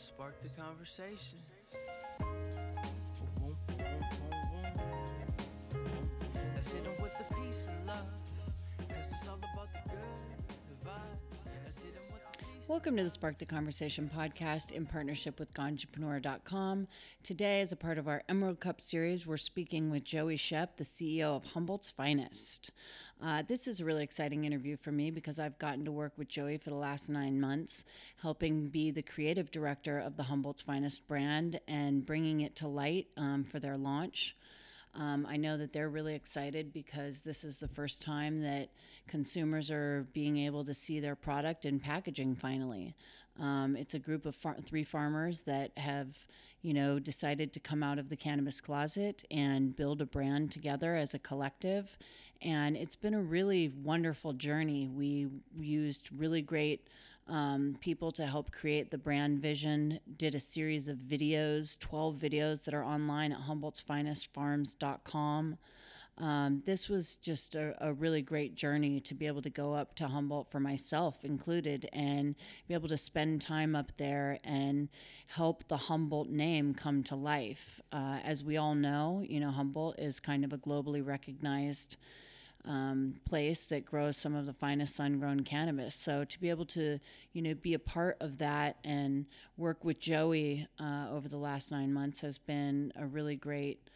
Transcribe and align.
Spark 0.00 0.34
the 0.42 0.48
conversation. 0.58 1.38
Let's 6.54 6.72
hit 6.72 6.86
with 7.02 7.12
the 7.18 7.34
peace 7.34 7.68
and 7.68 7.86
love. 7.86 8.06
Cause 8.78 9.12
it's 9.12 9.28
all 9.28 9.36
about 9.36 9.68
the 9.74 9.90
good 9.90 10.86
vibes. 10.86 11.44
The 11.44 11.82
peace. 12.38 12.66
Welcome 12.66 12.96
to 12.96 13.04
the 13.04 13.10
Spark 13.10 13.36
the 13.36 13.44
Conversation 13.44 14.10
podcast 14.16 14.72
in 14.72 14.86
partnership 14.86 15.38
with 15.38 15.52
Ganjapreneur.com. 15.52 16.88
Today, 17.22 17.60
as 17.60 17.72
a 17.72 17.76
part 17.76 17.98
of 17.98 18.08
our 18.08 18.22
Emerald 18.26 18.58
Cup 18.58 18.80
series, 18.80 19.26
we're 19.26 19.36
speaking 19.36 19.90
with 19.90 20.04
Joey 20.04 20.38
Shepp, 20.38 20.76
the 20.78 20.84
CEO 20.84 21.36
of 21.36 21.44
Humboldt's 21.44 21.90
Finest. 21.90 22.70
Uh, 23.22 23.42
this 23.46 23.66
is 23.66 23.80
a 23.80 23.84
really 23.84 24.02
exciting 24.02 24.44
interview 24.44 24.76
for 24.78 24.92
me 24.92 25.10
because 25.10 25.38
I've 25.38 25.58
gotten 25.58 25.84
to 25.84 25.92
work 25.92 26.12
with 26.16 26.28
Joey 26.28 26.56
for 26.56 26.70
the 26.70 26.76
last 26.76 27.10
nine 27.10 27.38
months, 27.38 27.84
helping 28.16 28.68
be 28.68 28.90
the 28.90 29.02
creative 29.02 29.50
director 29.50 29.98
of 29.98 30.16
the 30.16 30.22
Humboldt's 30.22 30.62
Finest 30.62 31.06
brand 31.06 31.60
and 31.68 32.06
bringing 32.06 32.40
it 32.40 32.56
to 32.56 32.68
light 32.68 33.08
um, 33.18 33.44
for 33.44 33.58
their 33.58 33.76
launch. 33.76 34.36
Um, 34.94 35.26
I 35.28 35.36
know 35.36 35.58
that 35.58 35.72
they're 35.72 35.90
really 35.90 36.14
excited 36.14 36.72
because 36.72 37.20
this 37.20 37.44
is 37.44 37.60
the 37.60 37.68
first 37.68 38.00
time 38.00 38.42
that 38.42 38.70
consumers 39.06 39.70
are 39.70 40.06
being 40.14 40.38
able 40.38 40.64
to 40.64 40.74
see 40.74 40.98
their 40.98 41.14
product 41.14 41.66
in 41.66 41.78
packaging 41.78 42.36
finally. 42.36 42.96
Um, 43.38 43.76
it's 43.76 43.94
a 43.94 43.98
group 43.98 44.24
of 44.24 44.34
far- 44.34 44.56
three 44.64 44.82
farmers 44.82 45.42
that 45.42 45.76
have, 45.76 46.08
you 46.62 46.74
know, 46.74 46.98
decided 46.98 47.52
to 47.52 47.60
come 47.60 47.82
out 47.82 47.98
of 47.98 48.08
the 48.08 48.16
cannabis 48.16 48.60
closet 48.60 49.24
and 49.30 49.76
build 49.76 50.00
a 50.00 50.06
brand 50.06 50.50
together 50.50 50.96
as 50.96 51.14
a 51.14 51.18
collective. 51.18 51.96
And 52.42 52.76
it's 52.76 52.96
been 52.96 53.14
a 53.14 53.22
really 53.22 53.72
wonderful 53.82 54.32
journey. 54.32 54.88
We 54.88 55.28
used 55.58 56.08
really 56.16 56.42
great 56.42 56.88
um, 57.28 57.76
people 57.80 58.10
to 58.12 58.26
help 58.26 58.50
create 58.50 58.90
the 58.90 58.98
brand 58.98 59.40
vision, 59.40 60.00
did 60.16 60.34
a 60.34 60.40
series 60.40 60.88
of 60.88 60.96
videos, 60.96 61.78
12 61.78 62.16
videos 62.16 62.64
that 62.64 62.74
are 62.74 62.84
online 62.84 63.32
at 63.32 63.40
humboldt'sfinestfarms.com. 63.40 65.58
Um, 66.18 66.62
this 66.66 66.88
was 66.88 67.14
just 67.16 67.54
a, 67.54 67.74
a 67.80 67.92
really 67.94 68.20
great 68.20 68.54
journey 68.54 69.00
to 69.00 69.14
be 69.14 69.26
able 69.26 69.40
to 69.42 69.48
go 69.48 69.72
up 69.72 69.94
to 69.96 70.06
Humboldt 70.06 70.50
for 70.50 70.60
myself 70.60 71.24
included 71.24 71.88
and 71.94 72.34
be 72.68 72.74
able 72.74 72.88
to 72.88 72.98
spend 72.98 73.40
time 73.40 73.74
up 73.74 73.90
there 73.96 74.38
and 74.44 74.90
help 75.28 75.66
the 75.68 75.78
Humboldt 75.78 76.28
name 76.28 76.74
come 76.74 77.02
to 77.04 77.16
life. 77.16 77.80
Uh, 77.90 78.18
as 78.22 78.44
we 78.44 78.58
all 78.58 78.74
know, 78.74 79.24
you 79.26 79.40
know, 79.40 79.50
Humboldt 79.50 79.98
is 79.98 80.20
kind 80.20 80.44
of 80.44 80.52
a 80.52 80.58
globally 80.58 81.02
recognized 81.04 81.96
um, 82.64 83.14
place 83.24 83.66
that 83.66 83.84
grows 83.84 84.16
some 84.16 84.34
of 84.34 84.46
the 84.46 84.52
finest 84.52 84.96
sun-grown 84.96 85.40
cannabis. 85.40 85.94
So 85.94 86.24
to 86.24 86.40
be 86.40 86.50
able 86.50 86.66
to, 86.66 86.98
you 87.32 87.42
know, 87.42 87.54
be 87.54 87.74
a 87.74 87.78
part 87.78 88.16
of 88.20 88.38
that 88.38 88.76
and 88.84 89.26
work 89.56 89.84
with 89.84 89.98
Joey 90.00 90.66
uh, 90.78 91.06
over 91.10 91.28
the 91.28 91.38
last 91.38 91.70
nine 91.70 91.92
months 91.92 92.20
has 92.20 92.38
been 92.38 92.92
a 92.96 93.06
really 93.06 93.36
great 93.36 93.88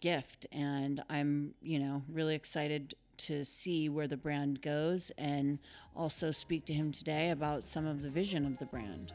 gift, 0.00 0.46
and 0.50 1.02
I'm, 1.10 1.54
you 1.60 1.78
know, 1.78 2.02
really 2.10 2.34
excited 2.34 2.94
to 3.18 3.44
see 3.44 3.88
where 3.88 4.08
the 4.08 4.16
brand 4.16 4.62
goes 4.62 5.12
and 5.18 5.58
also 5.94 6.30
speak 6.30 6.64
to 6.66 6.72
him 6.72 6.90
today 6.90 7.30
about 7.30 7.62
some 7.64 7.86
of 7.86 8.00
the 8.02 8.08
vision 8.08 8.46
of 8.46 8.58
the 8.58 8.64
brand. 8.64 9.12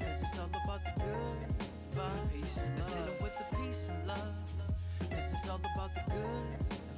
Cause 0.00 0.22
it's 0.22 0.38
all 0.38 0.50
about 0.64 0.80
the 0.84 1.00
good 1.00 1.57
vibes. 1.98 2.62
Let's 2.76 2.92
hit 2.94 3.08
'em 3.08 3.22
with 3.22 3.36
the 3.38 3.56
peace 3.56 3.88
and 3.88 4.06
love. 4.06 4.34
Cause 5.10 5.32
it's 5.32 5.48
all 5.48 5.60
about 5.74 5.94
the 5.94 6.02
good 6.12 6.46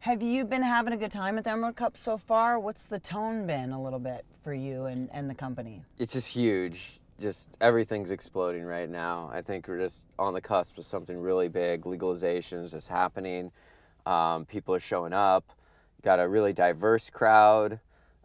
Have 0.00 0.20
you 0.20 0.44
been 0.44 0.62
having 0.62 0.92
a 0.92 0.96
good 0.96 1.12
time 1.12 1.38
at 1.38 1.44
the 1.44 1.50
Emerald 1.50 1.76
Cup 1.76 1.96
so 1.96 2.18
far? 2.18 2.58
What's 2.58 2.82
the 2.82 2.98
tone 2.98 3.46
been 3.46 3.70
a 3.70 3.80
little 3.80 4.00
bit 4.00 4.24
for 4.42 4.52
you 4.52 4.86
and, 4.86 5.08
and 5.12 5.30
the 5.30 5.34
company? 5.34 5.82
it's 5.98 6.12
just 6.12 6.26
huge. 6.28 6.98
Just 7.20 7.50
everything's 7.60 8.10
exploding 8.10 8.64
right 8.64 8.88
now. 8.88 9.30
I 9.32 9.42
think 9.42 9.68
we're 9.68 9.78
just 9.78 10.06
on 10.18 10.34
the 10.34 10.40
cusp 10.40 10.76
of 10.78 10.84
something 10.84 11.20
really 11.20 11.48
big. 11.48 11.86
Legalization 11.86 12.58
is 12.60 12.72
just 12.72 12.88
happening. 12.88 13.52
Um, 14.06 14.46
people 14.46 14.74
are 14.74 14.80
showing 14.80 15.12
up. 15.12 15.52
Got 16.02 16.18
a 16.18 16.26
really 16.26 16.54
diverse 16.54 17.10
crowd. 17.10 17.78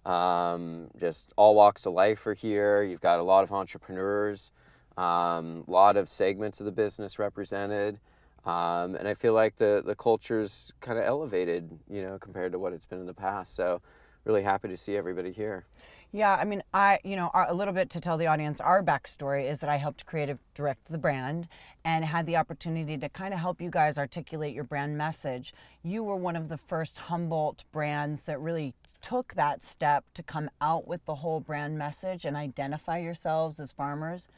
Um, 0.05 0.89
just 0.99 1.33
all 1.35 1.55
walks 1.55 1.85
of 1.85 1.93
life 1.93 2.25
are 2.27 2.33
here. 2.33 2.83
You've 2.83 3.01
got 3.01 3.19
a 3.19 3.23
lot 3.23 3.43
of 3.43 3.51
entrepreneurs, 3.51 4.51
a 4.97 5.01
um, 5.01 5.63
lot 5.67 5.97
of 5.97 6.07
segments 6.09 6.59
of 6.59 6.65
the 6.65 6.71
business 6.71 7.17
represented. 7.17 7.99
Um, 8.45 8.93
and 8.95 9.07
I 9.07 9.15
feel 9.15 9.33
like 9.33 9.55
the, 9.55 9.81
the 9.83 9.95
culture's 9.95 10.71
kind 10.79 10.99
of 10.99 11.05
elevated, 11.05 11.79
you 11.89 12.03
know, 12.03 12.19
compared 12.19 12.51
to 12.51 12.59
what 12.59 12.73
it's 12.73 12.85
been 12.85 12.99
in 12.99 13.07
the 13.07 13.13
past. 13.13 13.55
So, 13.55 13.81
really 14.23 14.43
happy 14.43 14.67
to 14.67 14.77
see 14.77 14.95
everybody 14.95 15.31
here. 15.31 15.65
Yeah, 16.11 16.35
I 16.35 16.45
mean, 16.45 16.63
I, 16.73 16.99
you 17.03 17.17
know, 17.17 17.29
a 17.33 17.53
little 17.53 17.73
bit 17.73 17.89
to 17.91 17.99
tell 17.99 18.17
the 18.17 18.27
audience 18.27 18.61
our 18.61 18.81
backstory 18.81 19.49
is 19.49 19.59
that 19.59 19.69
I 19.69 19.75
helped 19.75 20.05
creative 20.05 20.39
direct 20.53 20.89
the 20.89 20.97
brand 20.97 21.49
and 21.83 22.05
had 22.05 22.25
the 22.25 22.37
opportunity 22.37 22.97
to 22.97 23.09
kind 23.09 23.33
of 23.33 23.39
help 23.41 23.59
you 23.59 23.69
guys 23.69 23.97
articulate 23.97 24.53
your 24.53 24.63
brand 24.63 24.97
message. 24.97 25.53
You 25.83 26.03
were 26.03 26.15
one 26.15 26.37
of 26.37 26.47
the 26.47 26.57
first 26.57 26.97
Humboldt 26.97 27.65
brands 27.73 28.21
that 28.23 28.39
really 28.39 28.73
took 29.01 29.33
that 29.35 29.61
step 29.61 30.05
to 30.13 30.23
come 30.23 30.49
out 30.61 30.87
with 30.87 31.03
the 31.05 31.15
whole 31.15 31.41
brand 31.41 31.77
message 31.77 32.23
and 32.23 32.37
identify 32.37 32.97
yourselves 32.97 33.59
as 33.59 33.71
farmers. 33.71 34.29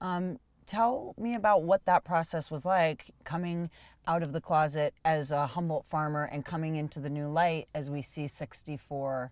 Um, 0.00 0.38
tell 0.66 1.14
me 1.16 1.34
about 1.34 1.62
what 1.62 1.84
that 1.84 2.04
process 2.04 2.50
was 2.50 2.64
like 2.64 3.06
coming 3.24 3.70
out 4.06 4.22
of 4.22 4.32
the 4.32 4.40
closet 4.40 4.94
as 5.04 5.30
a 5.30 5.46
Humboldt 5.46 5.86
farmer 5.86 6.24
and 6.24 6.44
coming 6.44 6.76
into 6.76 6.98
the 6.98 7.10
new 7.10 7.28
light 7.28 7.68
as 7.74 7.88
we 7.88 8.02
see 8.02 8.26
64 8.26 9.30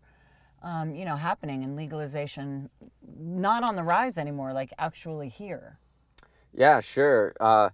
um, 0.62 0.94
you 0.94 1.04
know, 1.04 1.16
happening 1.16 1.62
and 1.64 1.76
legalization 1.76 2.70
not 3.18 3.62
on 3.62 3.76
the 3.76 3.82
rise 3.82 4.18
anymore, 4.18 4.52
like 4.52 4.72
actually 4.78 5.28
here. 5.28 5.78
Yeah, 6.54 6.80
sure. 6.80 7.34
Uh, 7.40 7.70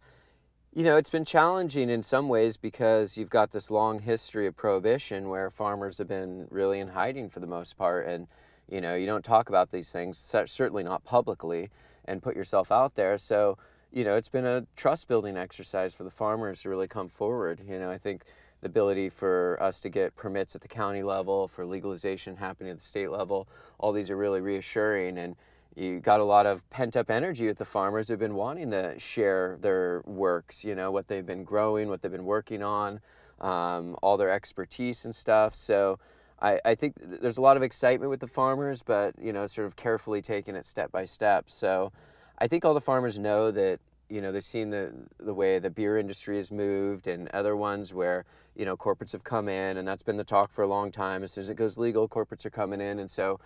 you 0.74 0.82
know, 0.82 0.96
it's 0.96 1.10
been 1.10 1.24
challenging 1.24 1.88
in 1.88 2.02
some 2.02 2.28
ways 2.28 2.56
because 2.56 3.16
you've 3.16 3.30
got 3.30 3.52
this 3.52 3.70
long 3.70 4.00
history 4.00 4.46
of 4.46 4.56
prohibition 4.56 5.28
where 5.28 5.50
farmers 5.50 5.98
have 5.98 6.08
been 6.08 6.48
really 6.50 6.80
in 6.80 6.88
hiding 6.88 7.30
for 7.30 7.40
the 7.40 7.46
most 7.46 7.76
part. 7.76 8.06
And, 8.06 8.26
you 8.68 8.80
know, 8.80 8.94
you 8.94 9.06
don't 9.06 9.24
talk 9.24 9.48
about 9.48 9.70
these 9.70 9.92
things, 9.92 10.18
certainly 10.18 10.82
not 10.82 11.04
publicly, 11.04 11.70
and 12.04 12.22
put 12.22 12.34
yourself 12.34 12.72
out 12.72 12.96
there. 12.96 13.16
So, 13.18 13.56
you 13.94 14.02
know, 14.02 14.16
it's 14.16 14.28
been 14.28 14.44
a 14.44 14.66
trust 14.74 15.06
building 15.06 15.36
exercise 15.36 15.94
for 15.94 16.02
the 16.02 16.10
farmers 16.10 16.62
to 16.62 16.68
really 16.68 16.88
come 16.88 17.08
forward. 17.08 17.60
You 17.66 17.78
know, 17.78 17.90
I 17.90 17.96
think 17.96 18.24
the 18.60 18.66
ability 18.66 19.08
for 19.08 19.56
us 19.60 19.80
to 19.82 19.88
get 19.88 20.16
permits 20.16 20.56
at 20.56 20.62
the 20.62 20.68
county 20.68 21.04
level, 21.04 21.46
for 21.46 21.64
legalization 21.64 22.36
happening 22.36 22.72
at 22.72 22.78
the 22.78 22.84
state 22.84 23.10
level, 23.10 23.48
all 23.78 23.92
these 23.92 24.10
are 24.10 24.16
really 24.16 24.40
reassuring. 24.40 25.16
And 25.16 25.36
you 25.76 26.00
got 26.00 26.18
a 26.18 26.24
lot 26.24 26.44
of 26.44 26.68
pent 26.70 26.96
up 26.96 27.08
energy 27.08 27.46
with 27.46 27.58
the 27.58 27.64
farmers 27.64 28.08
who've 28.08 28.18
been 28.18 28.34
wanting 28.34 28.72
to 28.72 28.98
share 28.98 29.58
their 29.60 30.02
works, 30.06 30.64
you 30.64 30.74
know, 30.74 30.90
what 30.90 31.06
they've 31.06 31.26
been 31.26 31.44
growing, 31.44 31.88
what 31.88 32.02
they've 32.02 32.10
been 32.10 32.24
working 32.24 32.64
on, 32.64 33.00
um, 33.40 33.96
all 34.02 34.16
their 34.16 34.30
expertise 34.30 35.04
and 35.04 35.14
stuff. 35.14 35.54
So 35.54 36.00
I, 36.42 36.58
I 36.64 36.74
think 36.74 36.94
there's 37.00 37.38
a 37.38 37.42
lot 37.42 37.56
of 37.56 37.62
excitement 37.62 38.10
with 38.10 38.20
the 38.20 38.26
farmers, 38.26 38.82
but, 38.82 39.14
you 39.22 39.32
know, 39.32 39.46
sort 39.46 39.68
of 39.68 39.76
carefully 39.76 40.20
taking 40.20 40.56
it 40.56 40.66
step 40.66 40.90
by 40.90 41.04
step. 41.04 41.44
So 41.48 41.92
I 42.38 42.48
think 42.48 42.64
all 42.64 42.74
the 42.74 42.80
farmers 42.80 43.18
know 43.18 43.50
that, 43.50 43.80
you 44.08 44.20
know, 44.20 44.32
they've 44.32 44.44
seen 44.44 44.70
the, 44.70 44.92
the 45.18 45.34
way 45.34 45.58
the 45.58 45.70
beer 45.70 45.98
industry 45.98 46.36
has 46.36 46.50
moved 46.50 47.06
and 47.06 47.28
other 47.28 47.56
ones 47.56 47.94
where, 47.94 48.24
you 48.54 48.64
know, 48.64 48.76
corporates 48.76 49.12
have 49.12 49.24
come 49.24 49.48
in 49.48 49.76
and 49.76 49.86
that's 49.86 50.02
been 50.02 50.16
the 50.16 50.24
talk 50.24 50.52
for 50.52 50.62
a 50.62 50.66
long 50.66 50.90
time. 50.90 51.22
As 51.22 51.32
soon 51.32 51.42
as 51.42 51.48
it 51.48 51.56
goes 51.56 51.78
legal, 51.78 52.08
corporates 52.08 52.44
are 52.44 52.50
coming 52.50 52.80
in. 52.80 52.98
And 52.98 53.10
so, 53.10 53.40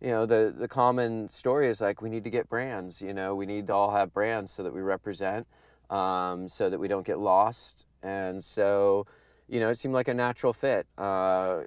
you 0.00 0.10
know 0.10 0.26
the 0.26 0.54
the 0.56 0.68
common 0.68 1.28
story 1.30 1.68
is 1.68 1.80
like 1.80 2.02
we 2.02 2.10
need 2.10 2.24
to 2.24 2.30
get 2.30 2.48
brands 2.48 3.00
you 3.00 3.14
know 3.14 3.34
we 3.34 3.46
need 3.46 3.66
to 3.68 3.72
all 3.72 3.90
have 3.90 4.12
brands 4.12 4.52
so 4.52 4.62
that 4.62 4.74
we 4.74 4.82
represent 4.82 5.46
um, 5.88 6.48
so 6.48 6.68
that 6.68 6.78
we 6.78 6.88
don't 6.88 7.06
get 7.06 7.18
lost 7.18 7.86
and 8.02 8.42
so 8.44 9.06
you 9.48 9.60
know 9.60 9.68
it 9.68 9.76
seemed 9.76 9.92
like 9.94 10.08
a 10.08 10.14
natural 10.14 10.52
fit 10.52 10.86
uh, 10.96 11.60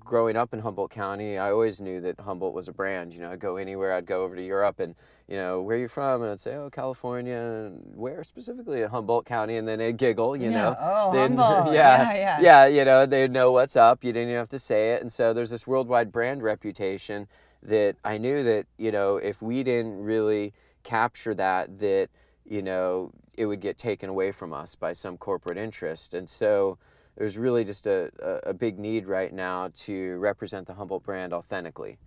growing 0.00 0.36
up 0.36 0.54
in 0.54 0.60
humboldt 0.60 0.90
county 0.90 1.36
i 1.36 1.50
always 1.50 1.80
knew 1.80 2.00
that 2.00 2.18
humboldt 2.20 2.54
was 2.54 2.68
a 2.68 2.72
brand 2.72 3.12
you 3.12 3.20
know 3.20 3.30
i'd 3.30 3.38
go 3.40 3.56
anywhere 3.56 3.92
i'd 3.92 4.06
go 4.06 4.22
over 4.24 4.34
to 4.34 4.42
europe 4.44 4.80
and 4.80 4.94
you 5.28 5.36
know 5.36 5.60
where 5.60 5.76
are 5.76 5.80
you 5.80 5.88
from 5.88 6.22
and 6.22 6.30
i'd 6.30 6.40
say 6.40 6.54
oh 6.54 6.70
california 6.70 7.36
and 7.36 7.80
where 7.94 8.24
specifically 8.24 8.82
humboldt 8.82 9.26
county 9.26 9.56
and 9.56 9.68
then 9.68 9.78
they'd 9.78 9.96
giggle 9.98 10.36
you 10.36 10.50
Yeah. 10.50 10.56
know 10.70 10.76
Oh, 10.80 11.12
They'd- 11.12 11.20
Humboldt. 11.36 11.66
yeah, 11.74 12.12
Yeah, 12.12 12.14
yeah. 12.14 12.40
yeah, 12.40 12.66
you 12.66 12.84
know, 12.84 13.04
they'd 13.06 13.30
know 13.30 13.52
what's 13.52 13.76
up. 13.76 14.02
You 14.04 14.12
didn't 14.12 14.28
even 14.30 14.38
have 14.38 14.48
to 14.50 14.58
say 14.58 14.92
it. 14.92 15.02
And 15.02 15.12
so 15.12 15.32
there's 15.34 15.50
this 15.50 15.66
worldwide 15.66 16.10
brand 16.10 16.42
reputation 16.42 17.28
that 17.62 17.96
I 18.04 18.16
knew 18.18 18.42
that 18.42 18.66
you 18.78 18.90
know 18.90 19.16
if 19.16 19.42
we 19.42 19.62
didn't 19.62 20.02
really 20.02 20.52
capture 20.82 21.34
that 21.34 21.78
that 21.80 22.08
you 22.48 22.62
know 22.62 23.12
it 23.34 23.46
would 23.46 23.60
get 23.60 23.78
taken 23.78 24.08
away 24.08 24.32
from 24.32 24.52
us 24.52 24.74
by 24.74 24.92
some 24.94 25.16
corporate 25.16 25.58
interest 25.58 26.14
and 26.14 26.28
so 26.28 26.78
there's 27.16 27.36
really 27.36 27.64
just 27.64 27.86
a, 27.86 28.10
a, 28.44 28.54
big 28.54 28.78
need 28.78 29.06
right 29.06 29.32
now 29.32 29.70
to 29.76 30.16
represent 30.18 30.66
the 30.66 30.74
Humboldt 30.74 31.02
brand 31.02 31.32
authentically. 31.32 31.98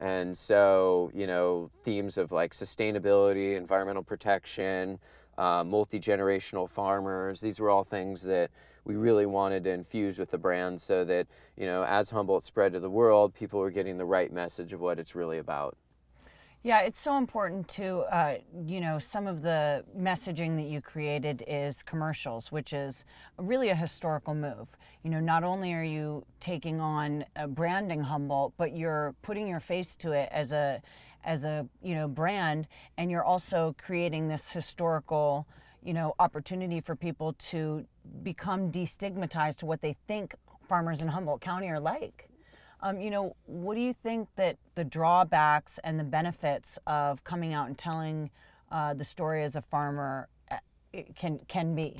And 0.00 0.36
so, 0.36 1.10
you 1.14 1.26
know, 1.26 1.70
themes 1.82 2.18
of 2.18 2.32
like 2.32 2.52
sustainability, 2.52 3.56
environmental 3.56 4.02
protection, 4.02 4.98
uh, 5.36 5.64
multi 5.64 6.00
generational 6.00 6.68
farmers, 6.68 7.40
these 7.40 7.60
were 7.60 7.70
all 7.70 7.84
things 7.84 8.22
that 8.22 8.50
we 8.84 8.96
really 8.96 9.26
wanted 9.26 9.64
to 9.64 9.70
infuse 9.70 10.18
with 10.18 10.30
the 10.30 10.38
brand 10.38 10.80
so 10.80 11.04
that, 11.04 11.26
you 11.56 11.66
know, 11.66 11.84
as 11.84 12.10
Humboldt 12.10 12.44
spread 12.44 12.72
to 12.72 12.80
the 12.80 12.90
world, 12.90 13.34
people 13.34 13.60
were 13.60 13.70
getting 13.70 13.98
the 13.98 14.04
right 14.04 14.32
message 14.32 14.72
of 14.72 14.80
what 14.80 14.98
it's 14.98 15.14
really 15.14 15.38
about. 15.38 15.76
Yeah, 16.64 16.80
it's 16.80 17.00
so 17.00 17.16
important 17.16 17.68
to, 17.68 17.98
uh, 18.12 18.38
you 18.66 18.80
know, 18.80 18.98
some 18.98 19.28
of 19.28 19.42
the 19.42 19.84
messaging 19.96 20.56
that 20.56 20.66
you 20.66 20.80
created 20.80 21.44
is 21.46 21.84
commercials, 21.84 22.50
which 22.50 22.72
is 22.72 23.04
really 23.36 23.68
a 23.68 23.76
historical 23.76 24.34
move. 24.34 24.68
You 25.04 25.10
know, 25.10 25.20
not 25.20 25.44
only 25.44 25.72
are 25.72 25.84
you 25.84 26.26
taking 26.40 26.80
on 26.80 27.24
branding 27.50 28.02
Humboldt, 28.02 28.54
but 28.56 28.76
you're 28.76 29.14
putting 29.22 29.46
your 29.46 29.60
face 29.60 29.94
to 29.96 30.10
it 30.12 30.28
as 30.32 30.50
a, 30.50 30.82
as 31.22 31.44
a, 31.44 31.64
you 31.80 31.94
know, 31.94 32.08
brand, 32.08 32.66
and 32.96 33.08
you're 33.08 33.24
also 33.24 33.76
creating 33.78 34.26
this 34.26 34.50
historical, 34.50 35.46
you 35.84 35.94
know, 35.94 36.14
opportunity 36.18 36.80
for 36.80 36.96
people 36.96 37.34
to 37.34 37.86
become 38.24 38.72
destigmatized 38.72 39.58
to 39.58 39.66
what 39.66 39.80
they 39.80 39.94
think 40.08 40.34
farmers 40.68 41.02
in 41.02 41.08
Humboldt 41.08 41.40
County 41.40 41.68
are 41.68 41.80
like. 41.80 42.27
Um, 42.80 43.00
you 43.00 43.10
know, 43.10 43.34
what 43.46 43.74
do 43.74 43.80
you 43.80 43.92
think 43.92 44.28
that 44.36 44.56
the 44.74 44.84
drawbacks 44.84 45.80
and 45.82 45.98
the 45.98 46.04
benefits 46.04 46.78
of 46.86 47.24
coming 47.24 47.52
out 47.52 47.66
and 47.66 47.76
telling 47.76 48.30
uh, 48.70 48.94
the 48.94 49.04
story 49.04 49.42
as 49.42 49.56
a 49.56 49.60
farmer 49.62 50.28
uh, 50.50 50.56
can 51.16 51.40
can 51.48 51.74
be? 51.74 51.96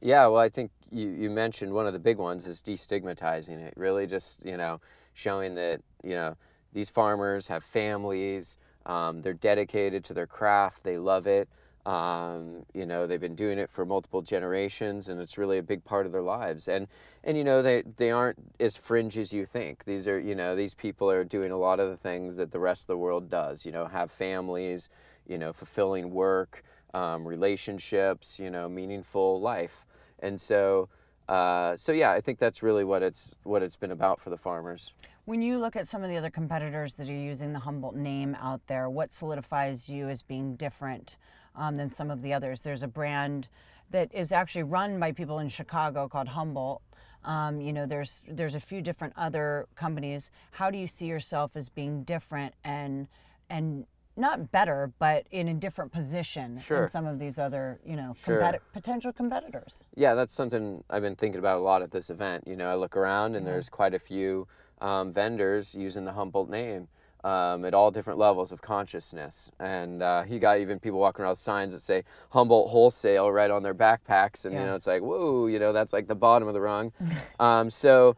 Yeah, 0.00 0.26
well, 0.26 0.40
I 0.40 0.48
think 0.48 0.70
you, 0.90 1.08
you 1.08 1.30
mentioned 1.30 1.72
one 1.72 1.86
of 1.86 1.92
the 1.92 1.98
big 1.98 2.18
ones 2.18 2.46
is 2.46 2.62
destigmatizing 2.62 3.58
it. 3.58 3.74
Really, 3.76 4.06
just 4.06 4.44
you 4.44 4.56
know, 4.56 4.80
showing 5.14 5.54
that 5.56 5.80
you 6.04 6.14
know 6.14 6.36
these 6.72 6.90
farmers 6.90 7.48
have 7.48 7.64
families, 7.64 8.58
um, 8.84 9.22
they're 9.22 9.34
dedicated 9.34 10.04
to 10.04 10.14
their 10.14 10.26
craft, 10.26 10.84
they 10.84 10.98
love 10.98 11.26
it. 11.26 11.48
Um, 11.86 12.66
you 12.74 12.84
know, 12.84 13.06
they've 13.06 13.20
been 13.20 13.36
doing 13.36 13.58
it 13.58 13.70
for 13.70 13.86
multiple 13.86 14.20
generations, 14.20 15.08
and 15.08 15.20
it's 15.20 15.38
really 15.38 15.58
a 15.58 15.62
big 15.62 15.84
part 15.84 16.04
of 16.04 16.10
their 16.10 16.20
lives. 16.20 16.66
And 16.66 16.88
and 17.22 17.38
you 17.38 17.44
know, 17.44 17.62
they 17.62 17.82
they 17.82 18.10
aren't 18.10 18.38
as 18.58 18.76
fringe 18.76 19.16
as 19.16 19.32
you 19.32 19.46
think. 19.46 19.84
These 19.84 20.08
are 20.08 20.18
you 20.18 20.34
know, 20.34 20.56
these 20.56 20.74
people 20.74 21.08
are 21.08 21.22
doing 21.22 21.52
a 21.52 21.56
lot 21.56 21.78
of 21.78 21.88
the 21.88 21.96
things 21.96 22.38
that 22.38 22.50
the 22.50 22.58
rest 22.58 22.82
of 22.82 22.86
the 22.88 22.98
world 22.98 23.30
does. 23.30 23.64
You 23.64 23.70
know, 23.70 23.86
have 23.86 24.10
families, 24.10 24.88
you 25.28 25.38
know, 25.38 25.52
fulfilling 25.52 26.10
work, 26.10 26.64
um, 26.92 27.26
relationships, 27.26 28.40
you 28.40 28.50
know, 28.50 28.68
meaningful 28.68 29.40
life. 29.40 29.86
And 30.18 30.40
so, 30.40 30.88
uh, 31.28 31.76
so 31.76 31.92
yeah, 31.92 32.10
I 32.10 32.20
think 32.20 32.40
that's 32.40 32.64
really 32.64 32.82
what 32.82 33.04
it's 33.04 33.36
what 33.44 33.62
it's 33.62 33.76
been 33.76 33.92
about 33.92 34.20
for 34.20 34.30
the 34.30 34.36
farmers. 34.36 34.92
When 35.24 35.40
you 35.40 35.58
look 35.58 35.76
at 35.76 35.86
some 35.86 36.02
of 36.02 36.10
the 36.10 36.16
other 36.16 36.30
competitors 36.30 36.94
that 36.94 37.08
are 37.08 37.12
using 37.12 37.52
the 37.52 37.58
Humboldt 37.60 37.96
name 37.96 38.36
out 38.40 38.60
there, 38.66 38.90
what 38.90 39.12
solidifies 39.12 39.88
you 39.88 40.08
as 40.08 40.22
being 40.22 40.56
different? 40.56 41.16
Um, 41.56 41.76
than 41.76 41.90
some 41.90 42.10
of 42.10 42.22
the 42.22 42.32
others. 42.32 42.62
There's 42.62 42.82
a 42.82 42.88
brand 42.88 43.48
that 43.90 44.12
is 44.14 44.32
actually 44.32 44.64
run 44.64 44.98
by 44.98 45.12
people 45.12 45.38
in 45.38 45.48
Chicago 45.48 46.08
called 46.08 46.28
Humboldt. 46.28 46.82
Um, 47.24 47.60
you 47.60 47.72
know, 47.72 47.86
there's 47.86 48.22
there's 48.28 48.54
a 48.54 48.60
few 48.60 48.80
different 48.80 49.14
other 49.16 49.66
companies. 49.74 50.30
How 50.52 50.70
do 50.70 50.78
you 50.78 50.86
see 50.86 51.06
yourself 51.06 51.52
as 51.54 51.68
being 51.68 52.04
different 52.04 52.54
and 52.64 53.08
and 53.50 53.86
not 54.16 54.50
better, 54.50 54.92
but 54.98 55.26
in 55.30 55.48
a 55.48 55.54
different 55.54 55.92
position 55.92 56.58
sure. 56.58 56.82
than 56.82 56.90
some 56.90 57.06
of 57.06 57.18
these 57.18 57.38
other, 57.38 57.78
you 57.84 57.96
know, 57.96 58.14
sure. 58.16 58.40
competi- 58.40 58.60
potential 58.72 59.12
competitors. 59.12 59.84
Yeah, 59.94 60.14
that's 60.14 60.32
something 60.32 60.82
I've 60.88 61.02
been 61.02 61.16
thinking 61.16 61.38
about 61.38 61.58
a 61.58 61.60
lot 61.60 61.82
at 61.82 61.90
this 61.90 62.08
event. 62.08 62.44
You 62.46 62.56
know, 62.56 62.68
I 62.68 62.76
look 62.76 62.96
around 62.96 63.34
and 63.34 63.44
yeah. 63.44 63.52
there's 63.52 63.68
quite 63.68 63.92
a 63.92 63.98
few 63.98 64.48
um, 64.80 65.12
vendors 65.12 65.74
using 65.74 66.04
the 66.04 66.12
Humboldt 66.12 66.48
name 66.48 66.88
um, 67.26 67.64
at 67.64 67.74
all 67.74 67.90
different 67.90 68.20
levels 68.20 68.52
of 68.52 68.62
consciousness. 68.62 69.50
And 69.58 70.00
uh, 70.00 70.22
you 70.28 70.38
got 70.38 70.60
even 70.60 70.78
people 70.78 71.00
walking 71.00 71.24
around 71.24 71.32
with 71.32 71.40
signs 71.40 71.72
that 71.72 71.80
say 71.80 72.04
Humboldt 72.30 72.70
Wholesale 72.70 73.32
right 73.32 73.50
on 73.50 73.64
their 73.64 73.74
backpacks. 73.74 74.44
And, 74.44 74.54
yeah. 74.54 74.60
you 74.60 74.66
know, 74.66 74.74
it's 74.76 74.86
like, 74.86 75.02
whoa, 75.02 75.48
you 75.48 75.58
know, 75.58 75.72
that's 75.72 75.92
like 75.92 76.06
the 76.06 76.14
bottom 76.14 76.46
of 76.46 76.54
the 76.54 76.60
rung. 76.60 76.92
um, 77.40 77.68
so, 77.68 78.14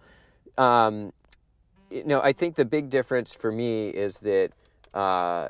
um, 0.59 1.15
you 1.91 2.05
know, 2.05 2.21
I 2.21 2.35
think 2.35 2.55
the 2.55 2.67
big 2.67 2.91
difference 2.91 3.33
for 3.33 3.51
me 3.51 3.89
is 3.89 4.19
that 4.19 4.51
uh, 4.93 5.49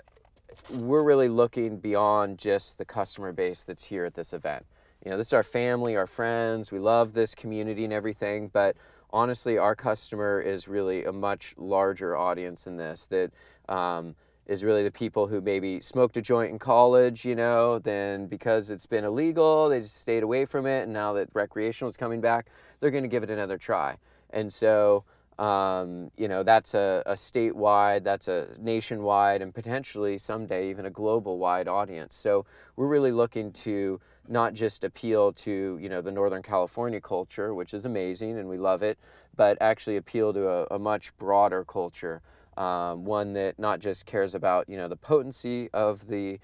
we're 0.71 1.03
really 1.03 1.29
looking 1.29 1.79
beyond 1.79 2.39
just 2.39 2.79
the 2.79 2.85
customer 2.85 3.33
base 3.33 3.65
that's 3.65 3.83
here 3.83 4.05
at 4.05 4.15
this 4.15 4.33
event. 4.33 4.67
You 5.05 5.11
know, 5.11 5.17
this 5.17 5.29
is 5.29 5.33
our 5.33 5.43
family, 5.43 5.97
our 5.97 6.07
friends. 6.07 6.71
We 6.71 6.79
love 6.79 7.13
this 7.13 7.35
community 7.35 7.83
and 7.83 7.93
everything, 7.93 8.51
but 8.53 8.77
honestly, 9.11 9.59
our 9.59 9.75
customer 9.75 10.41
is 10.41 10.69
really 10.69 11.05
a 11.05 11.13
much 11.13 11.55
larger 11.57 12.17
audience 12.17 12.65
than 12.65 12.77
this. 12.77 13.07
That 13.07 13.33
um, 13.69 14.15
is 14.49 14.65
really 14.65 14.83
the 14.83 14.91
people 14.91 15.27
who 15.27 15.41
maybe 15.41 15.79
smoked 15.81 16.17
a 16.17 16.23
joint 16.23 16.51
in 16.51 16.59
college, 16.59 17.25
you 17.25 17.35
know, 17.35 17.79
then 17.79 18.27
because 18.27 18.71
it's 18.71 18.87
been 18.87 19.05
illegal, 19.05 19.69
they 19.69 19.81
just 19.81 19.97
stayed 19.97 20.23
away 20.23 20.47
from 20.47 20.67
it, 20.67 20.85
and 20.85 20.93
now 20.93 21.13
that 21.13 21.29
recreational 21.35 21.89
is 21.89 21.97
coming 21.99 22.21
back, 22.21 22.47
they're 22.81 22.91
going 22.91 23.05
to 23.05 23.09
give 23.09 23.23
it 23.23 23.31
another 23.31 23.59
try. 23.59 23.99
And 24.31 24.53
so, 24.53 25.05
um, 25.38 26.11
you 26.17 26.26
know, 26.26 26.43
that's 26.43 26.75
a, 26.75 27.02
a 27.06 27.12
statewide, 27.12 28.02
that's 28.02 28.26
a 28.29 28.49
nationwide, 28.58 29.40
and 29.40 29.55
potentially 29.55 30.19
someday 30.19 30.70
even 30.70 30.85
a 30.87 30.90
global 30.90 31.38
wide 31.38 31.69
audience. 31.69 32.17
So 32.17 32.44
we're 32.76 32.88
really 32.88 33.12
looking 33.12 33.52
to 33.52 34.00
not 34.29 34.52
just 34.52 34.85
appeal 34.85 35.32
to 35.32 35.79
you 35.81 35.88
know 35.88 36.02
the 36.02 36.11
Northern 36.11 36.43
California 36.43 37.00
culture, 37.00 37.55
which 37.55 37.73
is 37.73 37.87
amazing 37.87 38.38
and 38.38 38.49
we 38.49 38.58
love 38.58 38.82
it, 38.82 38.99
but 39.37 39.56
actually 39.61 39.96
appeal 39.96 40.32
to 40.35 40.49
a, 40.49 40.67
a 40.73 40.79
much 40.79 41.17
broader 41.19 41.64
culture, 41.64 42.20
um, 42.56 43.05
one 43.05 43.32
that 43.35 43.58
not 43.58 43.81
just 43.81 44.06
cares 44.06 44.35
about 44.35 44.69
you 44.69 44.76
know 44.76 44.88
the 44.88 44.96
potency 44.96 45.70
of 45.73 46.08
the 46.08 46.38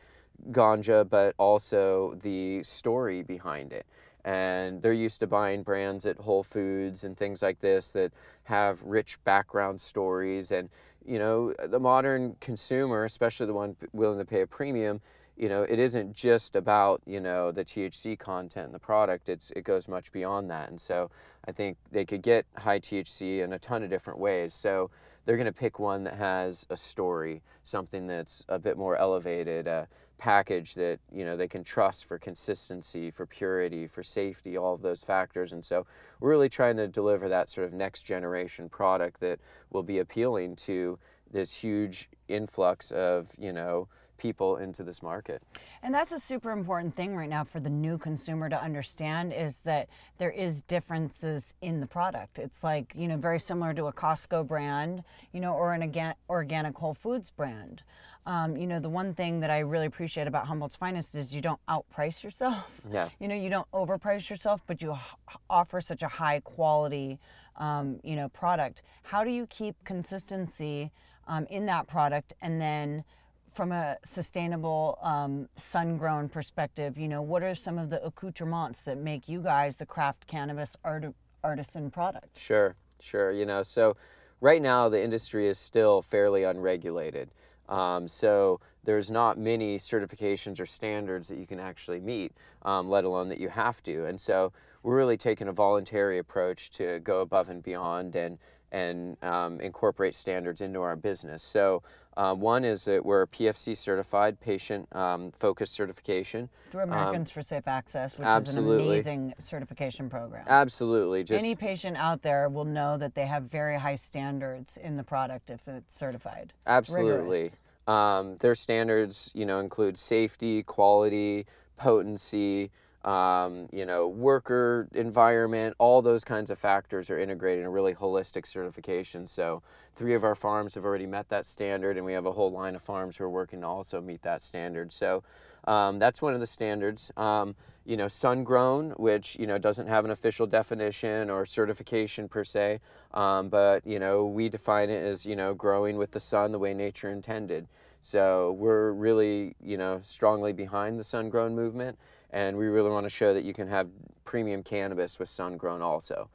ganja, 0.51 1.09
but 1.09 1.35
also 1.39 2.17
the 2.23 2.63
story 2.63 3.23
behind 3.23 3.73
it. 3.73 3.87
And 4.25 4.81
they're 4.81 4.93
used 4.93 5.21
to 5.21 5.27
buying 5.27 5.63
brands 5.63 6.07
at 6.07 6.17
Whole 6.17 6.43
Foods 6.43 7.05
and 7.05 7.17
things 7.17 7.43
like 7.43 7.61
this 7.61 7.91
that 7.93 8.13
have 8.45 8.83
rich 8.83 9.23
background 9.25 9.81
stories. 9.81 10.51
And 10.51 10.71
you 11.05 11.19
know 11.19 11.53
the 11.69 11.81
modern 11.81 12.37
consumer, 12.41 13.05
especially 13.05 13.47
the 13.47 13.53
one 13.53 13.77
willing 13.93 14.19
to 14.19 14.25
pay 14.25 14.41
a 14.41 14.47
premium 14.47 15.01
you 15.37 15.49
know, 15.49 15.63
it 15.63 15.79
isn't 15.79 16.15
just 16.15 16.55
about, 16.55 17.03
you 17.07 17.21
know, 17.21 17.51
the 17.51 17.65
THC 17.65 18.19
content 18.19 18.67
in 18.67 18.73
the 18.73 18.79
product. 18.79 19.29
It's 19.29 19.51
it 19.53 19.65
goes 19.65 19.89
much 19.89 20.13
beyond 20.13 20.51
that. 20.51 20.69
And 20.71 20.81
so 20.81 21.11
I 21.47 21.53
think 21.53 21.77
they 21.91 22.05
could 22.05 22.23
get 22.23 22.47
high 22.57 22.79
THC 22.79 23.43
in 23.43 23.53
a 23.53 23.59
ton 23.59 23.83
of 23.83 23.91
different 23.91 24.21
ways. 24.21 24.55
So 24.55 24.91
they're 25.25 25.37
going 25.37 25.47
to 25.47 25.53
pick 25.53 25.79
one 25.79 26.05
that 26.05 26.15
has 26.15 26.67
a 26.71 26.77
story, 26.77 27.43
something 27.65 28.07
that's 28.07 28.45
a 28.49 28.59
bit 28.59 28.77
more 28.77 28.97
elevated, 28.97 29.67
a 29.67 29.89
package 30.25 30.73
that, 30.73 30.99
you 31.13 31.23
know, 31.23 31.37
they 31.37 31.47
can 31.47 31.63
trust 31.63 32.07
for 32.07 32.19
consistency, 32.19 33.11
for 33.11 33.27
purity, 33.27 33.87
for 33.87 34.03
safety, 34.03 34.57
all 34.57 34.73
of 34.73 34.81
those 34.81 35.05
factors. 35.05 35.53
And 35.53 35.63
so 35.63 35.85
we're 36.19 36.31
really 36.31 36.49
trying 36.49 36.79
to 36.79 36.89
deliver 36.89 37.29
that 37.29 37.51
sort 37.51 37.67
of 37.67 37.75
next 37.75 38.05
generation 38.05 38.71
product 38.71 39.21
that 39.21 39.39
will 39.69 39.83
be 39.83 39.99
appealing 39.99 40.57
to 40.57 40.99
this 41.31 41.55
huge 41.55 42.09
influx 42.29 42.91
of, 42.91 43.27
you 43.37 43.53
know, 43.53 43.87
people 44.17 44.57
into 44.57 44.83
this 44.83 45.03
market. 45.03 45.43
And 45.83 45.93
that's 45.93 46.13
a 46.13 46.19
super 46.19 46.53
important 46.53 46.97
thing 46.97 47.15
right 47.15 47.29
now 47.29 47.45
for 47.45 47.61
the 47.61 47.69
new 47.69 47.99
consumer 47.99 48.49
to 48.49 48.59
understand 48.59 49.35
is 49.35 49.61
that 49.63 49.91
there 50.17 50.31
is 50.31 50.63
differences 50.63 51.53
in 51.61 51.81
the 51.81 51.87
product. 51.87 52.39
It's 52.39 52.65
like, 52.65 52.95
you 52.97 53.09
know, 53.09 53.19
very 53.19 53.41
similar 53.41 53.75
to 53.75 53.89
a 53.89 53.93
Costco 53.93 54.47
brand, 54.47 55.05
you 55.35 55.41
know, 55.41 55.53
or 55.53 55.75
an 55.75 56.15
organic 56.31 56.79
Whole 56.79 56.95
Foods 56.95 57.29
brand. 57.29 57.83
Um, 58.27 58.57
you 58.57 58.67
know, 58.67 58.81
the 58.81 58.89
one 58.89 59.13
thing 59.15 59.41
that 59.41 59.51
I 59.51 59.59
really 59.59 59.87
appreciate 59.87 60.27
about 60.27 60.47
Humboldt's 60.47 60.77
Finest 60.77 61.15
is 61.15 61.35
you 61.35 61.43
don't 61.43 61.61
outprice 61.69 62.23
yourself. 62.23 62.81
Yeah. 62.93 63.09
You 63.19 63.29
know, 63.29 63.35
you 63.35 63.51
don't 63.51 63.71
overprice 63.73 64.29
yourself, 64.31 64.63
but 64.67 64.81
you 64.83 64.93
h- 64.93 65.37
offer 65.49 65.81
such 65.81 66.03
a 66.03 66.09
high 66.09 66.41
quality, 66.41 67.19
um, 67.57 67.99
you 68.03 68.15
know, 68.15 68.29
product. 68.29 68.83
How 69.03 69.25
do 69.25 69.31
you 69.31 69.47
keep 69.47 69.75
consistency 69.85 70.91
um, 71.27 71.47
in 71.51 71.67
that 71.67 71.87
product 71.87 72.35
and 72.41 72.61
then 72.61 73.05
from 73.53 73.73
a 73.73 73.97
sustainable 74.05 74.99
um, 75.03 75.49
sun-grown 75.57 76.29
perspective, 76.29 76.99
you 76.99 77.09
know, 77.09 77.23
what 77.23 77.43
are 77.43 77.55
some 77.55 77.79
of 77.79 77.89
the 77.89 78.05
accoutrements 78.05 78.83
that 78.83 78.99
make 78.99 79.29
you 79.29 79.41
guys 79.41 79.77
the 79.77 79.87
craft 79.87 80.27
cannabis 80.27 80.77
art- 80.85 81.15
artisan 81.43 81.91
product? 81.91 82.37
Sure, 82.39 82.75
sure. 83.01 83.31
You 83.33 83.47
know, 83.47 83.63
so 83.63 83.97
right 84.41 84.61
now 84.61 84.89
the 84.89 85.03
industry 85.03 85.47
is 85.47 85.57
still 85.57 86.03
fairly 86.03 86.43
unregulated. 86.43 87.31
Um, 87.69 88.07
so 88.09 88.61
there's 88.85 89.11
not 89.11 89.39
many 89.39 89.79
certifications 89.79 90.61
or 90.61 90.67
standards 90.67 91.29
that 91.29 91.39
you 91.39 91.47
can 91.47 91.59
actually 91.59 92.01
meet, 92.01 92.33
um, 92.63 92.89
let 92.89 93.05
alone 93.05 93.29
that 93.31 93.39
you 93.39 93.49
have 93.49 93.83
to. 93.85 94.05
And 94.05 94.21
so 94.21 94.53
we're 94.83 94.97
really 94.97 95.17
taking 95.17 95.49
a 95.49 95.53
voluntary 95.53 96.19
approach 96.19 96.71
to 96.73 97.01
go 97.01 97.21
above 97.21 97.49
and 97.49 97.63
beyond 97.63 98.15
and 98.17 98.39
and 98.75 99.17
um, 99.23 99.61
incorporate 99.61 100.17
standards 100.17 100.61
into 100.61 100.83
our 100.83 100.97
business. 100.97 101.43
So, 101.43 101.83
uh, 102.17 102.35
one 102.35 102.65
is 102.65 102.85
that 102.85 103.05
we're 103.05 103.27
PFC 103.27 103.77
certified, 103.77 104.41
patient 104.41 104.89
um, 104.95 105.33
focused 105.33 105.75
certification. 105.75 106.49
Through 106.71 106.83
Americans 106.83 107.31
for 107.31 107.43
Safe 107.43 107.67
Access, 107.67 108.19
which 108.19 108.27
absolutely. 108.27 108.99
is 108.99 109.07
an 109.07 109.13
amazing 109.13 109.35
certification 109.39 110.11
program. 110.11 110.45
Absolutely, 110.49 111.23
just 111.23 111.45
Any 111.45 111.55
patient 111.55 111.97
out 111.97 112.23
there 112.23 112.49
will 112.49 112.65
know 112.65 112.99
that 112.99 113.15
they 113.15 113.27
have 113.27 113.45
very 113.45 113.79
high 113.79 113.97
standards 113.97 114.77
in 114.77 114.97
the 114.97 115.05
product 115.05 115.51
if 115.51 115.67
it's 115.69 115.97
certified. 115.97 116.53
Absolutely. 116.67 117.51
Um, 117.87 118.37
their 118.37 118.55
standards, 118.55 119.31
you 119.35 119.45
know, 119.45 119.61
include 119.61 119.99
safety, 119.99 120.63
quality, 120.63 121.47
potency, 121.77 122.71
um, 123.05 123.69
you 123.73 123.85
know, 123.85 124.09
worker 124.09 124.89
environment, 124.95 125.75
all 125.79 126.03
those 126.03 126.25
kinds 126.25 126.51
of 126.51 126.59
factors 126.59 127.11
are 127.11 127.19
integrated 127.19 127.61
in 127.61 127.67
a 127.67 127.71
really 127.71 127.95
holistic 127.95 128.47
certification. 128.47 129.27
So, 129.27 129.63
three 129.95 130.15
of 130.15 130.25
our 130.25 130.35
farms 130.35 130.75
have 130.75 130.85
already 130.85 131.07
met 131.07 131.29
that 131.29 131.47
standard, 131.47 131.97
and 131.97 132.07
we 132.07 132.15
have 132.15 132.27
a 132.27 132.33
whole 132.33 132.51
line 132.51 132.75
of 132.75 132.83
farms 132.83 133.17
who 133.17 133.25
are 133.25 133.31
working 133.31 133.61
to 133.61 133.67
also 133.67 134.01
meet 134.01 134.23
that 134.23 134.43
standard. 134.43 134.93
So, 134.93 135.23
um, 135.67 135.99
that's 135.99 136.23
one 136.23 136.35
of 136.35 136.41
the 136.41 136.47
standards. 136.47 137.11
Um, 137.17 137.55
you 137.85 137.97
know, 137.97 138.09
sun 138.09 138.45
grown, 138.45 138.91
which 138.93 139.37
you 139.39 139.47
know 139.47 139.59
doesn't 139.59 139.87
have 139.87 140.05
an 140.05 140.11
official 140.11 140.47
definition 140.47 141.29
or 141.31 141.45
certification 141.45 142.29
per 142.29 142.43
se, 142.45 142.81
um, 143.13 143.49
but 143.49 143.87
you 143.87 143.99
know 143.99 144.27
we 144.27 144.49
define 144.49 144.89
it 144.91 145.05
as 145.05 145.27
you 145.27 145.37
know 145.37 145.55
growing 145.55 145.97
with 145.99 146.11
the 146.13 146.21
sun 146.21 146.53
the 146.53 146.59
way 146.59 146.73
nature 146.73 147.11
intended. 147.11 147.69
So 148.01 148.53
we're 148.53 148.93
really 148.93 149.55
you 149.63 149.77
know 149.77 150.01
strongly 150.03 150.53
behind 150.53 150.99
the 150.99 151.05
sun 151.05 151.29
grown 151.29 151.55
movement, 151.55 151.99
and 152.35 152.59
we 152.59 152.67
really 152.67 152.91
want 152.91 153.07
to 153.07 153.11
show 153.11 153.33
that 153.33 153.45
you 153.45 153.55
can 153.55 153.69
have 153.69 153.89
premium 154.25 154.63
cannabis 154.63 155.19
with 155.19 155.29
sun 155.29 155.57
grown 155.57 155.81
also. 155.81 156.29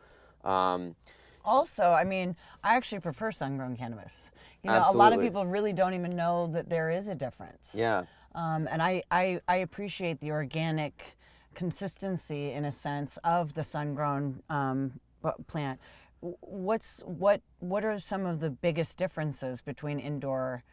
Um, 0.43 0.95
Also, 1.45 1.83
I 1.91 2.03
mean, 2.03 2.35
I 2.63 2.75
actually 2.75 3.01
prefer 3.01 3.31
sun-grown 3.31 3.75
cannabis. 3.75 4.31
You 4.63 4.71
know, 4.71 4.85
a 4.87 4.95
lot 4.95 5.13
of 5.13 5.19
people 5.21 5.45
really 5.45 5.73
don't 5.73 5.93
even 5.93 6.15
know 6.15 6.49
that 6.53 6.69
there 6.69 6.89
is 6.89 7.07
a 7.07 7.15
difference. 7.15 7.73
yeah. 7.75 8.03
Um, 8.35 8.67
and 8.71 8.81
I, 8.81 9.03
I, 9.09 9.41
I 9.47 9.57
appreciate 9.57 10.19
the 10.19 10.31
organic 10.31 11.17
consistency, 11.55 12.51
in 12.51 12.65
a 12.65 12.71
sense, 12.71 13.17
of 13.23 13.53
the 13.55 13.63
sun-grown 13.63 14.43
um, 14.49 14.99
plant. 15.47 15.79
What's 16.41 16.99
what? 17.05 17.41
What 17.59 17.83
are 17.85 17.97
some 17.97 18.25
of 18.25 18.39
the 18.39 18.49
biggest 18.49 18.97
differences 18.97 19.61
between 19.61 19.99
indoor 19.99 20.63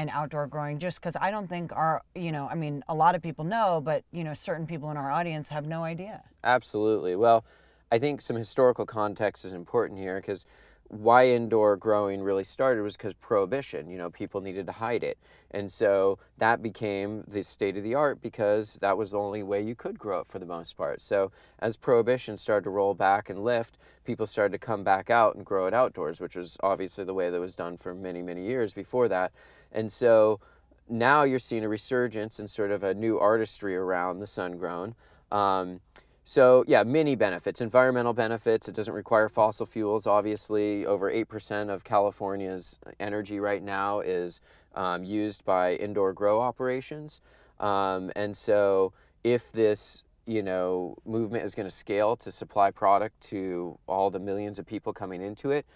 and 0.00 0.08
outdoor 0.14 0.46
growing? 0.46 0.78
Just 0.78 0.98
because 0.98 1.14
I 1.20 1.30
don't 1.30 1.46
think 1.46 1.72
our, 1.74 2.02
you 2.14 2.32
know, 2.32 2.48
I 2.50 2.54
mean, 2.54 2.82
a 2.88 2.94
lot 2.94 3.14
of 3.14 3.20
people 3.20 3.44
know, 3.44 3.82
but 3.84 4.02
you 4.12 4.24
know, 4.24 4.32
certain 4.32 4.66
people 4.66 4.90
in 4.90 4.96
our 4.96 5.10
audience 5.10 5.50
have 5.50 5.66
no 5.66 5.84
idea. 5.84 6.22
Absolutely. 6.42 7.14
Well, 7.16 7.44
I 7.92 7.98
think 7.98 8.22
some 8.22 8.36
historical 8.36 8.86
context 8.86 9.44
is 9.44 9.52
important 9.52 10.00
here 10.00 10.16
because 10.16 10.46
why 10.90 11.28
indoor 11.28 11.76
growing 11.76 12.20
really 12.20 12.42
started 12.42 12.82
was 12.82 12.96
because 12.96 13.14
prohibition. 13.14 13.88
You 13.88 13.96
know, 13.96 14.10
people 14.10 14.40
needed 14.40 14.66
to 14.66 14.72
hide 14.72 15.04
it. 15.04 15.18
And 15.52 15.70
so 15.70 16.18
that 16.38 16.62
became 16.62 17.22
the 17.28 17.42
state 17.42 17.76
of 17.76 17.84
the 17.84 17.94
art 17.94 18.20
because 18.20 18.74
that 18.82 18.98
was 18.98 19.12
the 19.12 19.18
only 19.18 19.44
way 19.44 19.62
you 19.62 19.76
could 19.76 19.98
grow 19.98 20.20
it 20.20 20.26
for 20.28 20.40
the 20.40 20.46
most 20.46 20.76
part. 20.76 21.00
So 21.00 21.30
as 21.60 21.76
prohibition 21.76 22.36
started 22.36 22.64
to 22.64 22.70
roll 22.70 22.94
back 22.94 23.30
and 23.30 23.44
lift, 23.44 23.78
people 24.04 24.26
started 24.26 24.52
to 24.52 24.66
come 24.66 24.82
back 24.82 25.10
out 25.10 25.36
and 25.36 25.46
grow 25.46 25.66
it 25.66 25.74
outdoors, 25.74 26.20
which 26.20 26.34
was 26.34 26.56
obviously 26.60 27.04
the 27.04 27.14
way 27.14 27.30
that 27.30 27.40
was 27.40 27.54
done 27.54 27.76
for 27.76 27.94
many, 27.94 28.20
many 28.20 28.44
years 28.44 28.74
before 28.74 29.06
that. 29.08 29.32
And 29.70 29.92
so 29.92 30.40
now 30.88 31.22
you're 31.22 31.38
seeing 31.38 31.64
a 31.64 31.68
resurgence 31.68 32.40
and 32.40 32.50
sort 32.50 32.72
of 32.72 32.82
a 32.82 32.94
new 32.94 33.16
artistry 33.16 33.76
around 33.76 34.18
the 34.18 34.26
sun 34.26 34.58
grown. 34.58 34.96
Um, 35.30 35.80
so 36.24 36.64
yeah, 36.68 36.82
many 36.82 37.14
benefits, 37.16 37.60
environmental 37.60 38.12
benefits. 38.12 38.68
It 38.68 38.74
doesn't 38.74 38.94
require 38.94 39.28
fossil 39.28 39.66
fuels. 39.66 40.06
Obviously, 40.06 40.86
over 40.86 41.10
eight 41.10 41.28
percent 41.28 41.70
of 41.70 41.84
California's 41.84 42.78
energy 42.98 43.40
right 43.40 43.62
now 43.62 44.00
is 44.00 44.40
um, 44.74 45.04
used 45.04 45.44
by 45.44 45.74
indoor 45.74 46.12
grow 46.12 46.40
operations, 46.40 47.20
um, 47.58 48.10
and 48.14 48.36
so 48.36 48.92
if 49.24 49.50
this 49.52 50.04
you 50.26 50.42
know 50.42 50.96
movement 51.04 51.44
is 51.44 51.54
going 51.54 51.66
to 51.66 51.74
scale 51.74 52.16
to 52.16 52.30
supply 52.30 52.70
product 52.70 53.20
to 53.20 53.78
all 53.86 54.10
the 54.10 54.20
millions 54.20 54.58
of 54.58 54.66
people 54.66 54.92
coming 54.92 55.22
into 55.22 55.50
it, 55.50 55.66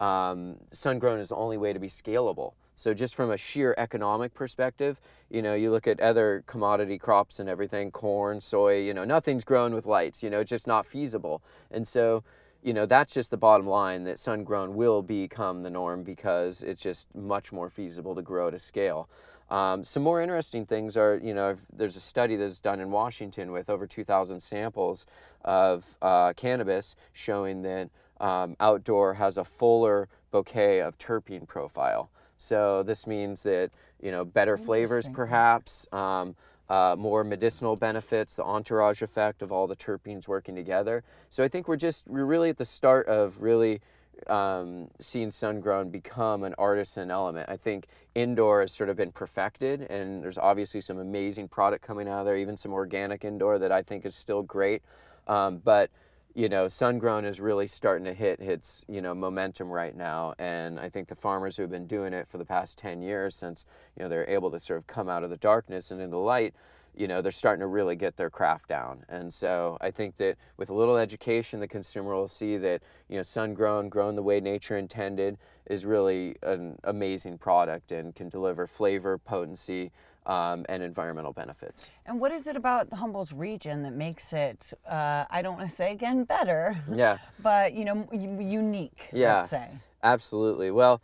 um, 0.00 0.56
sun 0.70 0.98
grown 0.98 1.20
is 1.20 1.28
the 1.28 1.36
only 1.36 1.56
way 1.56 1.72
to 1.72 1.78
be 1.78 1.88
scalable. 1.88 2.52
So 2.82 2.92
just 2.94 3.14
from 3.14 3.30
a 3.30 3.36
sheer 3.36 3.76
economic 3.78 4.34
perspective, 4.34 5.00
you 5.30 5.40
know, 5.40 5.54
you 5.54 5.70
look 5.70 5.86
at 5.86 6.00
other 6.00 6.42
commodity 6.46 6.98
crops 6.98 7.38
and 7.38 7.48
everything, 7.48 7.92
corn, 7.92 8.40
soy, 8.40 8.80
you 8.80 8.92
know, 8.92 9.04
nothing's 9.04 9.44
grown 9.44 9.72
with 9.72 9.86
lights, 9.86 10.20
you 10.20 10.28
know, 10.30 10.40
it's 10.40 10.50
just 10.50 10.66
not 10.66 10.84
feasible. 10.84 11.44
And 11.70 11.86
so, 11.86 12.24
you 12.60 12.72
know, 12.72 12.84
that's 12.84 13.14
just 13.14 13.30
the 13.30 13.36
bottom 13.36 13.68
line 13.68 14.02
that 14.02 14.18
sun 14.18 14.42
grown 14.42 14.74
will 14.74 15.00
become 15.00 15.62
the 15.62 15.70
norm 15.70 16.02
because 16.02 16.64
it's 16.64 16.82
just 16.82 17.14
much 17.14 17.52
more 17.52 17.70
feasible 17.70 18.16
to 18.16 18.22
grow 18.22 18.50
to 18.50 18.58
scale. 18.58 19.08
Um, 19.48 19.84
some 19.84 20.02
more 20.02 20.20
interesting 20.20 20.66
things 20.66 20.96
are, 20.96 21.20
you 21.22 21.34
know, 21.34 21.54
there's 21.72 21.94
a 21.94 22.00
study 22.00 22.34
that's 22.34 22.58
done 22.58 22.80
in 22.80 22.90
Washington 22.90 23.52
with 23.52 23.70
over 23.70 23.86
2,000 23.86 24.40
samples 24.40 25.06
of 25.44 25.96
uh, 26.02 26.32
cannabis 26.32 26.96
showing 27.12 27.62
that 27.62 27.90
um, 28.20 28.56
outdoor 28.58 29.14
has 29.14 29.36
a 29.36 29.44
fuller 29.44 30.08
bouquet 30.32 30.80
of 30.80 30.98
terpene 30.98 31.46
profile. 31.46 32.10
So 32.42 32.82
this 32.82 33.06
means 33.06 33.42
that 33.44 33.70
you 34.00 34.10
know 34.10 34.24
better 34.24 34.56
flavors, 34.56 35.08
perhaps 35.08 35.86
um, 35.92 36.34
uh, 36.68 36.96
more 36.98 37.24
medicinal 37.24 37.76
benefits, 37.76 38.34
the 38.34 38.44
entourage 38.44 39.02
effect 39.02 39.42
of 39.42 39.52
all 39.52 39.66
the 39.66 39.76
terpenes 39.76 40.26
working 40.26 40.54
together. 40.54 41.04
So 41.30 41.44
I 41.44 41.48
think 41.48 41.68
we're 41.68 41.76
just 41.76 42.06
we're 42.06 42.24
really 42.24 42.50
at 42.50 42.58
the 42.58 42.64
start 42.64 43.06
of 43.06 43.40
really 43.40 43.80
um, 44.26 44.88
seeing 44.98 45.30
sun 45.30 45.60
grown 45.60 45.90
become 45.90 46.44
an 46.44 46.54
artisan 46.58 47.10
element. 47.10 47.48
I 47.48 47.56
think 47.56 47.86
indoor 48.14 48.60
has 48.60 48.72
sort 48.72 48.88
of 48.88 48.96
been 48.96 49.12
perfected, 49.12 49.82
and 49.82 50.22
there's 50.22 50.38
obviously 50.38 50.80
some 50.80 50.98
amazing 50.98 51.48
product 51.48 51.84
coming 51.84 52.08
out 52.08 52.20
of 52.20 52.26
there, 52.26 52.36
even 52.36 52.56
some 52.56 52.72
organic 52.72 53.24
indoor 53.24 53.58
that 53.58 53.72
I 53.72 53.82
think 53.82 54.06
is 54.06 54.14
still 54.14 54.42
great. 54.42 54.82
Um, 55.26 55.58
but 55.58 55.90
you 56.34 56.48
know, 56.48 56.68
sun 56.68 56.98
grown 56.98 57.24
is 57.24 57.40
really 57.40 57.66
starting 57.66 58.04
to 58.04 58.14
hit 58.14 58.40
its 58.40 58.84
you 58.88 59.00
know 59.02 59.14
momentum 59.14 59.70
right 59.70 59.94
now, 59.94 60.34
and 60.38 60.80
I 60.80 60.88
think 60.88 61.08
the 61.08 61.16
farmers 61.16 61.56
who 61.56 61.62
have 61.62 61.70
been 61.70 61.86
doing 61.86 62.12
it 62.12 62.28
for 62.28 62.38
the 62.38 62.44
past 62.44 62.78
ten 62.78 63.02
years, 63.02 63.36
since 63.36 63.64
you 63.96 64.02
know 64.02 64.08
they're 64.08 64.28
able 64.28 64.50
to 64.50 64.60
sort 64.60 64.78
of 64.78 64.86
come 64.86 65.08
out 65.08 65.24
of 65.24 65.30
the 65.30 65.36
darkness 65.36 65.90
and 65.90 66.00
into 66.00 66.12
the 66.12 66.22
light, 66.22 66.54
you 66.94 67.08
know, 67.08 67.22
they're 67.22 67.32
starting 67.32 67.60
to 67.60 67.66
really 67.66 67.96
get 67.96 68.16
their 68.16 68.30
craft 68.30 68.68
down. 68.68 69.04
And 69.08 69.32
so 69.32 69.78
I 69.80 69.90
think 69.90 70.16
that 70.18 70.36
with 70.56 70.68
a 70.70 70.74
little 70.74 70.98
education, 70.98 71.60
the 71.60 71.68
consumer 71.68 72.14
will 72.14 72.28
see 72.28 72.56
that 72.58 72.82
you 73.08 73.16
know, 73.16 73.22
sun 73.22 73.54
grown, 73.54 73.88
grown 73.88 74.14
the 74.14 74.22
way 74.22 74.40
nature 74.40 74.76
intended, 74.76 75.38
is 75.66 75.86
really 75.86 76.36
an 76.42 76.78
amazing 76.84 77.38
product 77.38 77.92
and 77.92 78.14
can 78.14 78.28
deliver 78.28 78.66
flavor, 78.66 79.16
potency, 79.16 79.90
um, 80.26 80.64
and 80.68 80.82
environmental 80.82 81.32
benefits. 81.32 81.92
And 82.06 82.20
what 82.20 82.32
is 82.32 82.46
it 82.46 82.56
about 82.56 82.90
the 82.90 82.96
Humboldt's 82.96 83.32
region 83.32 83.82
that 83.82 83.92
makes 83.92 84.32
it, 84.32 84.72
uh, 84.88 85.24
I 85.30 85.42
don't 85.42 85.56
want 85.56 85.68
to 85.68 85.74
say 85.74 85.92
again 85.92 86.24
better, 86.24 86.76
Yeah. 86.92 87.18
but 87.42 87.74
you 87.74 87.84
know, 87.84 88.08
unique, 88.12 89.08
Yeah. 89.12 89.38
let's 89.38 89.50
say? 89.50 89.68
Absolutely. 90.02 90.70
Well, 90.70 91.02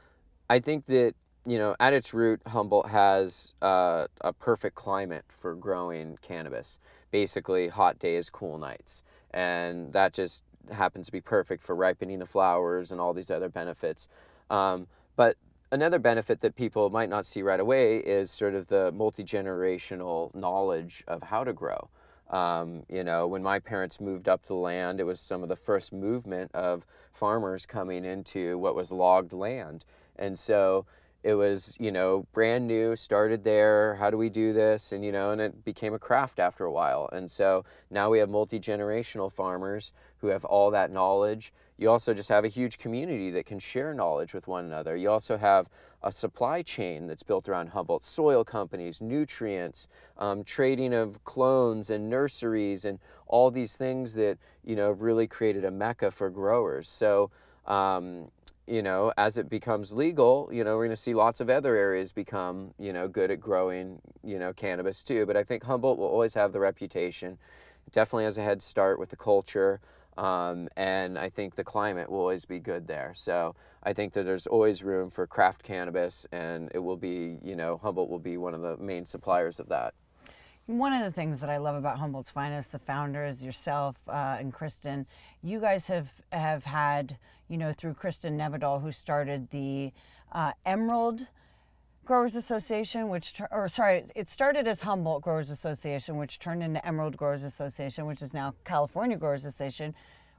I 0.48 0.60
think 0.60 0.86
that 0.86 1.14
you 1.46 1.56
know, 1.56 1.74
at 1.80 1.94
its 1.94 2.12
root, 2.12 2.42
Humboldt 2.46 2.88
has 2.90 3.54
uh, 3.62 4.06
a 4.20 4.34
perfect 4.34 4.74
climate 4.74 5.24
for 5.28 5.54
growing 5.54 6.18
cannabis. 6.20 6.78
Basically, 7.10 7.68
hot 7.68 7.98
days, 7.98 8.28
cool 8.28 8.58
nights, 8.58 9.02
and 9.30 9.94
that 9.94 10.12
just 10.12 10.44
happens 10.70 11.06
to 11.06 11.12
be 11.12 11.22
perfect 11.22 11.62
for 11.62 11.74
ripening 11.74 12.18
the 12.18 12.26
flowers 12.26 12.92
and 12.92 13.00
all 13.00 13.14
these 13.14 13.30
other 13.30 13.48
benefits. 13.48 14.06
Um, 14.50 14.88
but 15.16 15.36
another 15.70 15.98
benefit 15.98 16.40
that 16.40 16.56
people 16.56 16.90
might 16.90 17.08
not 17.08 17.26
see 17.26 17.42
right 17.42 17.60
away 17.60 17.98
is 17.98 18.30
sort 18.30 18.54
of 18.54 18.68
the 18.68 18.92
multi 18.92 19.24
generational 19.24 20.34
knowledge 20.34 21.04
of 21.06 21.22
how 21.24 21.44
to 21.44 21.52
grow. 21.52 21.88
Um, 22.30 22.82
you 22.88 23.04
know, 23.04 23.26
when 23.26 23.42
my 23.42 23.58
parents 23.58 24.00
moved 24.00 24.28
up 24.28 24.42
to 24.42 24.48
the 24.48 24.54
land, 24.54 25.00
it 25.00 25.04
was 25.04 25.18
some 25.18 25.42
of 25.42 25.48
the 25.48 25.56
first 25.56 25.92
movement 25.92 26.50
of 26.54 26.84
farmers 27.12 27.64
coming 27.64 28.04
into 28.04 28.58
what 28.58 28.74
was 28.74 28.92
logged 28.92 29.32
land. 29.32 29.84
And 30.16 30.38
so 30.38 30.84
it 31.24 31.34
was, 31.34 31.76
you 31.80 31.90
know, 31.90 32.26
brand 32.32 32.68
new, 32.68 32.94
started 32.94 33.42
there. 33.42 33.96
How 33.96 34.08
do 34.08 34.16
we 34.16 34.28
do 34.28 34.52
this? 34.52 34.92
And, 34.92 35.04
you 35.04 35.10
know, 35.10 35.32
and 35.32 35.40
it 35.40 35.64
became 35.64 35.92
a 35.92 35.98
craft 35.98 36.38
after 36.38 36.64
a 36.64 36.72
while. 36.72 37.08
And 37.12 37.28
so 37.30 37.64
now 37.90 38.08
we 38.08 38.20
have 38.20 38.28
multi 38.28 38.60
generational 38.60 39.32
farmers 39.32 39.92
who 40.18 40.28
have 40.28 40.44
all 40.44 40.70
that 40.70 40.92
knowledge. 40.92 41.52
You 41.76 41.90
also 41.90 42.14
just 42.14 42.28
have 42.28 42.44
a 42.44 42.48
huge 42.48 42.78
community 42.78 43.30
that 43.30 43.46
can 43.46 43.58
share 43.58 43.94
knowledge 43.94 44.32
with 44.32 44.46
one 44.46 44.64
another. 44.64 44.96
You 44.96 45.10
also 45.10 45.36
have 45.36 45.68
a 46.02 46.12
supply 46.12 46.62
chain 46.62 47.06
that's 47.06 47.22
built 47.22 47.48
around 47.48 47.68
Humboldt 47.68 48.04
soil 48.04 48.44
companies, 48.44 49.00
nutrients, 49.00 49.88
um, 50.18 50.44
trading 50.44 50.94
of 50.94 51.22
clones 51.24 51.90
and 51.90 52.08
nurseries, 52.08 52.84
and 52.84 52.98
all 53.26 53.50
these 53.50 53.76
things 53.76 54.14
that 54.14 54.38
you 54.64 54.76
know 54.76 54.88
have 54.88 55.02
really 55.02 55.26
created 55.26 55.64
a 55.64 55.70
mecca 55.70 56.10
for 56.12 56.30
growers. 56.30 56.88
So. 56.88 57.30
Um, 57.66 58.30
you 58.68 58.82
know, 58.82 59.12
as 59.16 59.38
it 59.38 59.48
becomes 59.48 59.92
legal, 59.92 60.50
you 60.52 60.62
know, 60.62 60.76
we're 60.76 60.84
going 60.84 60.90
to 60.90 60.96
see 60.96 61.14
lots 61.14 61.40
of 61.40 61.48
other 61.48 61.74
areas 61.74 62.12
become, 62.12 62.74
you 62.78 62.92
know, 62.92 63.08
good 63.08 63.30
at 63.30 63.40
growing, 63.40 64.00
you 64.22 64.38
know, 64.38 64.52
cannabis 64.52 65.02
too. 65.02 65.24
But 65.26 65.36
I 65.36 65.42
think 65.42 65.64
Humboldt 65.64 65.98
will 65.98 66.06
always 66.06 66.34
have 66.34 66.52
the 66.52 66.60
reputation. 66.60 67.38
It 67.86 67.92
definitely 67.92 68.24
has 68.24 68.36
a 68.36 68.42
head 68.42 68.62
start 68.62 68.98
with 68.98 69.08
the 69.08 69.16
culture. 69.16 69.80
Um, 70.18 70.68
and 70.76 71.16
I 71.18 71.28
think 71.28 71.54
the 71.54 71.64
climate 71.64 72.10
will 72.10 72.18
always 72.18 72.44
be 72.44 72.58
good 72.58 72.88
there. 72.88 73.12
So 73.16 73.54
I 73.84 73.92
think 73.92 74.12
that 74.14 74.24
there's 74.24 74.48
always 74.48 74.82
room 74.82 75.10
for 75.10 75.26
craft 75.26 75.62
cannabis, 75.62 76.26
and 76.32 76.70
it 76.74 76.80
will 76.80 76.96
be, 76.96 77.38
you 77.42 77.54
know, 77.54 77.78
Humboldt 77.78 78.10
will 78.10 78.18
be 78.18 78.36
one 78.36 78.52
of 78.52 78.60
the 78.60 78.76
main 78.76 79.04
suppliers 79.04 79.60
of 79.60 79.68
that. 79.68 79.94
One 80.66 80.92
of 80.92 81.02
the 81.02 81.12
things 81.12 81.40
that 81.40 81.48
I 81.48 81.56
love 81.56 81.76
about 81.76 81.98
Humboldt's 81.98 82.30
Finest, 82.30 82.72
the 82.72 82.78
founders, 82.78 83.42
yourself 83.42 83.96
uh, 84.08 84.36
and 84.38 84.52
Kristin, 84.52 85.06
you 85.42 85.60
guys 85.60 85.86
have 85.86 86.08
have 86.30 86.64
had, 86.64 87.16
you 87.48 87.58
know, 87.58 87.72
through 87.72 87.94
Kristin 87.94 88.36
Nevedal, 88.36 88.82
who 88.82 88.92
started 88.92 89.50
the 89.50 89.92
uh, 90.32 90.52
Emerald 90.66 91.26
Growers 92.04 92.36
Association, 92.36 93.08
which, 93.08 93.34
or 93.50 93.68
sorry, 93.68 94.04
it 94.14 94.30
started 94.30 94.66
as 94.66 94.80
Humboldt 94.80 95.22
Growers 95.22 95.50
Association, 95.50 96.16
which 96.16 96.38
turned 96.38 96.62
into 96.62 96.84
Emerald 96.86 97.16
Growers 97.16 97.42
Association, 97.42 98.06
which 98.06 98.22
is 98.22 98.32
now 98.32 98.54
California 98.64 99.16
Growers 99.16 99.44
Association, 99.44 99.94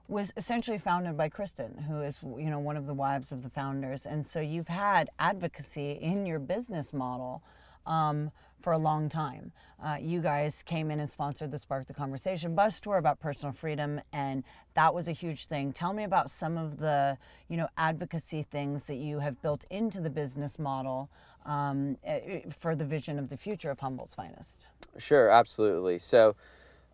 was 0.07 0.33
essentially 0.35 0.79
founded 0.79 1.15
by 1.15 1.29
Kristin, 1.29 1.85
who 1.85 2.01
is, 2.01 2.23
you 2.23 2.49
know, 2.49 2.57
one 2.57 2.75
of 2.75 2.87
the 2.87 2.93
wives 2.93 3.31
of 3.31 3.43
the 3.43 3.49
founders. 3.49 4.07
And 4.07 4.25
so 4.25 4.39
you've 4.39 4.67
had 4.67 5.11
advocacy 5.19 5.91
in 6.01 6.25
your 6.25 6.39
business 6.39 6.91
model 6.91 7.43
um, 7.85 8.31
for 8.61 8.73
a 8.73 8.77
long 8.77 9.09
time. 9.09 9.51
Uh, 9.83 9.97
you 9.99 10.21
guys 10.21 10.61
came 10.63 10.91
in 10.91 10.99
and 10.99 11.09
sponsored 11.09 11.51
the 11.51 11.59
Spark 11.59 11.87
the 11.87 11.93
Conversation 11.93 12.53
bus 12.53 12.79
tour 12.79 12.97
about 12.97 13.19
personal 13.19 13.53
freedom, 13.53 14.01
and 14.11 14.43
that 14.73 14.93
was 14.93 15.07
a 15.07 15.13
huge 15.13 15.45
thing. 15.45 15.71
Tell 15.71 15.93
me 15.93 16.03
about 16.03 16.29
some 16.29 16.57
of 16.57 16.77
the, 16.77 17.17
you 17.47 17.57
know, 17.57 17.67
advocacy 17.77 18.43
things 18.43 18.83
that 18.85 18.97
you 18.97 19.19
have 19.19 19.41
built 19.41 19.65
into 19.69 20.01
the 20.01 20.09
business 20.09 20.59
model 20.59 21.09
um, 21.45 21.97
eh, 22.03 22.41
for 22.59 22.75
the 22.75 22.85
vision 22.85 23.17
of 23.17 23.29
the 23.29 23.37
future 23.37 23.71
of 23.71 23.79
Humboldt's 23.79 24.13
Finest. 24.13 24.67
Sure, 24.97 25.29
absolutely. 25.29 25.97
So, 25.97 26.35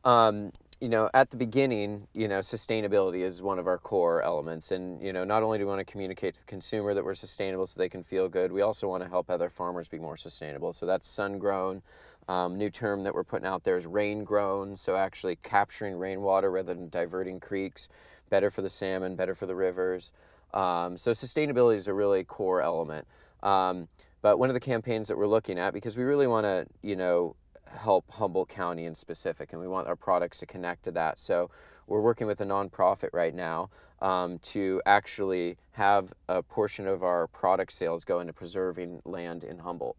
um, 0.03 0.51
you 0.81 0.89
know, 0.89 1.09
at 1.13 1.29
the 1.29 1.37
beginning, 1.37 2.07
you 2.13 2.27
know, 2.27 2.39
sustainability 2.39 3.21
is 3.21 3.41
one 3.41 3.59
of 3.59 3.67
our 3.67 3.77
core 3.77 4.21
elements. 4.21 4.71
And, 4.71 5.01
you 5.01 5.13
know, 5.13 5.23
not 5.23 5.41
only 5.41 5.57
do 5.57 5.65
we 5.65 5.69
want 5.69 5.85
to 5.85 5.89
communicate 5.89 6.33
to 6.35 6.39
the 6.41 6.45
consumer 6.45 6.93
that 6.93 7.03
we're 7.03 7.15
sustainable 7.15 7.65
so 7.65 7.79
they 7.79 7.89
can 7.89 8.03
feel 8.03 8.27
good, 8.27 8.51
we 8.51 8.61
also 8.61 8.87
want 8.87 9.01
to 9.03 9.09
help 9.09 9.29
other 9.29 9.49
farmers 9.49 9.87
be 9.87 9.99
more 9.99 10.17
sustainable. 10.17 10.73
So 10.73 10.85
that's 10.85 11.07
sun 11.07 11.39
grown. 11.39 11.81
Um, 12.27 12.57
new 12.57 12.69
term 12.69 13.03
that 13.03 13.13
we're 13.13 13.23
putting 13.23 13.47
out 13.47 13.63
there 13.63 13.77
is 13.77 13.85
rain 13.85 14.23
grown. 14.23 14.75
So 14.75 14.95
actually 14.95 15.37
capturing 15.37 15.95
rainwater 15.97 16.51
rather 16.51 16.73
than 16.73 16.89
diverting 16.89 17.39
creeks, 17.39 17.87
better 18.29 18.49
for 18.49 18.61
the 18.61 18.69
salmon, 18.69 19.15
better 19.15 19.35
for 19.35 19.45
the 19.45 19.55
rivers. 19.55 20.11
Um, 20.53 20.97
so 20.97 21.11
sustainability 21.11 21.77
is 21.77 21.87
a 21.87 21.93
really 21.93 22.23
core 22.23 22.61
element. 22.61 23.07
Um, 23.43 23.87
but 24.21 24.39
one 24.39 24.49
of 24.49 24.55
the 24.55 24.59
campaigns 24.59 25.07
that 25.07 25.17
we're 25.17 25.27
looking 25.27 25.59
at, 25.59 25.73
because 25.73 25.95
we 25.95 26.03
really 26.03 26.27
want 26.27 26.45
to, 26.45 26.65
you 26.81 26.95
know, 26.95 27.35
help 27.75 28.09
Humboldt 28.11 28.49
County 28.49 28.85
in 28.85 28.95
specific, 28.95 29.51
and 29.51 29.61
we 29.61 29.67
want 29.67 29.87
our 29.87 29.95
products 29.95 30.39
to 30.39 30.45
connect 30.45 30.83
to 30.85 30.91
that. 30.91 31.19
So 31.19 31.49
we're 31.87 32.01
working 32.01 32.27
with 32.27 32.41
a 32.41 32.45
nonprofit 32.45 33.09
right 33.13 33.33
now 33.33 33.69
um, 34.01 34.39
to 34.39 34.81
actually 34.85 35.57
have 35.71 36.13
a 36.27 36.41
portion 36.41 36.87
of 36.87 37.03
our 37.03 37.27
product 37.27 37.71
sales 37.73 38.05
go 38.05 38.19
into 38.19 38.33
preserving 38.33 39.01
land 39.05 39.43
in 39.43 39.59
Humboldt. 39.59 39.97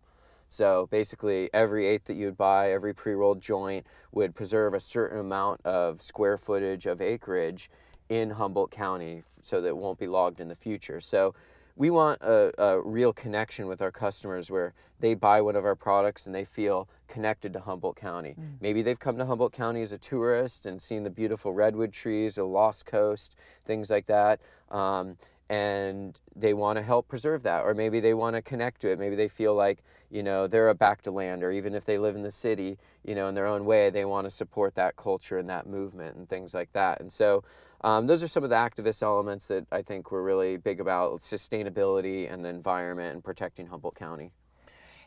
So 0.48 0.88
basically, 0.90 1.50
every 1.52 1.86
eighth 1.86 2.04
that 2.04 2.14
you'd 2.14 2.36
buy, 2.36 2.72
every 2.72 2.94
pre 2.94 3.14
rolled 3.14 3.40
joint 3.40 3.86
would 4.12 4.34
preserve 4.34 4.74
a 4.74 4.80
certain 4.80 5.18
amount 5.18 5.60
of 5.64 6.02
square 6.02 6.38
footage 6.38 6.86
of 6.86 7.00
acreage 7.00 7.68
in 8.08 8.30
Humboldt 8.30 8.70
County 8.70 9.24
so 9.40 9.60
that 9.60 9.68
it 9.68 9.76
won't 9.76 9.98
be 9.98 10.06
logged 10.06 10.40
in 10.40 10.48
the 10.48 10.54
future. 10.54 11.00
So 11.00 11.34
we 11.76 11.90
want 11.90 12.20
a, 12.22 12.52
a, 12.60 12.80
real 12.80 13.12
connection 13.12 13.66
with 13.66 13.82
our 13.82 13.92
customers 13.92 14.50
where 14.50 14.72
they 14.98 15.14
buy 15.14 15.42
one 15.42 15.56
of 15.56 15.64
our 15.64 15.74
products 15.74 16.24
and 16.26 16.34
they 16.34 16.44
feel 16.44 16.88
connected 17.06 17.52
to 17.52 17.60
Humboldt 17.60 17.96
County. 17.96 18.34
Mm. 18.38 18.54
Maybe 18.60 18.82
they've 18.82 18.98
come 18.98 19.18
to 19.18 19.26
Humboldt 19.26 19.52
County 19.52 19.82
as 19.82 19.92
a 19.92 19.98
tourist 19.98 20.64
and 20.64 20.80
seen 20.80 21.04
the 21.04 21.10
beautiful 21.10 21.52
redwood 21.52 21.92
trees, 21.92 22.38
a 22.38 22.44
lost 22.44 22.86
coast, 22.86 23.36
things 23.64 23.90
like 23.90 24.06
that. 24.06 24.40
Um, 24.70 25.18
and 25.48 26.18
they 26.34 26.54
want 26.54 26.76
to 26.76 26.82
help 26.82 27.06
preserve 27.08 27.42
that 27.44 27.64
or 27.64 27.74
maybe 27.74 28.00
they 28.00 28.14
want 28.14 28.34
to 28.34 28.42
connect 28.42 28.80
to 28.80 28.90
it. 28.90 28.98
Maybe 28.98 29.14
they 29.14 29.28
feel 29.28 29.54
like 29.54 29.82
you 30.10 30.22
know 30.22 30.46
they're 30.46 30.68
a 30.68 30.74
back 30.74 31.02
to 31.02 31.10
land 31.10 31.42
or 31.42 31.52
even 31.52 31.74
if 31.74 31.84
they 31.84 31.98
live 31.98 32.16
in 32.16 32.22
the 32.22 32.30
city 32.30 32.78
you 33.04 33.14
know 33.14 33.28
in 33.28 33.34
their 33.34 33.46
own 33.46 33.64
way 33.64 33.90
they 33.90 34.04
want 34.04 34.24
to 34.26 34.30
support 34.30 34.74
that 34.76 34.96
culture 34.96 35.38
and 35.38 35.48
that 35.48 35.66
movement 35.66 36.16
and 36.16 36.28
things 36.28 36.54
like 36.54 36.72
that. 36.72 37.00
And 37.00 37.12
so 37.12 37.44
um, 37.82 38.06
those 38.06 38.22
are 38.22 38.28
some 38.28 38.42
of 38.42 38.50
the 38.50 38.56
activist 38.56 39.02
elements 39.02 39.46
that 39.46 39.66
i 39.70 39.82
think 39.82 40.10
we're 40.10 40.22
really 40.22 40.56
big 40.56 40.80
about 40.80 41.20
sustainability 41.20 42.32
and 42.32 42.44
the 42.44 42.48
environment 42.48 43.14
and 43.14 43.22
protecting 43.22 43.66
humboldt 43.66 43.94
county 43.94 44.32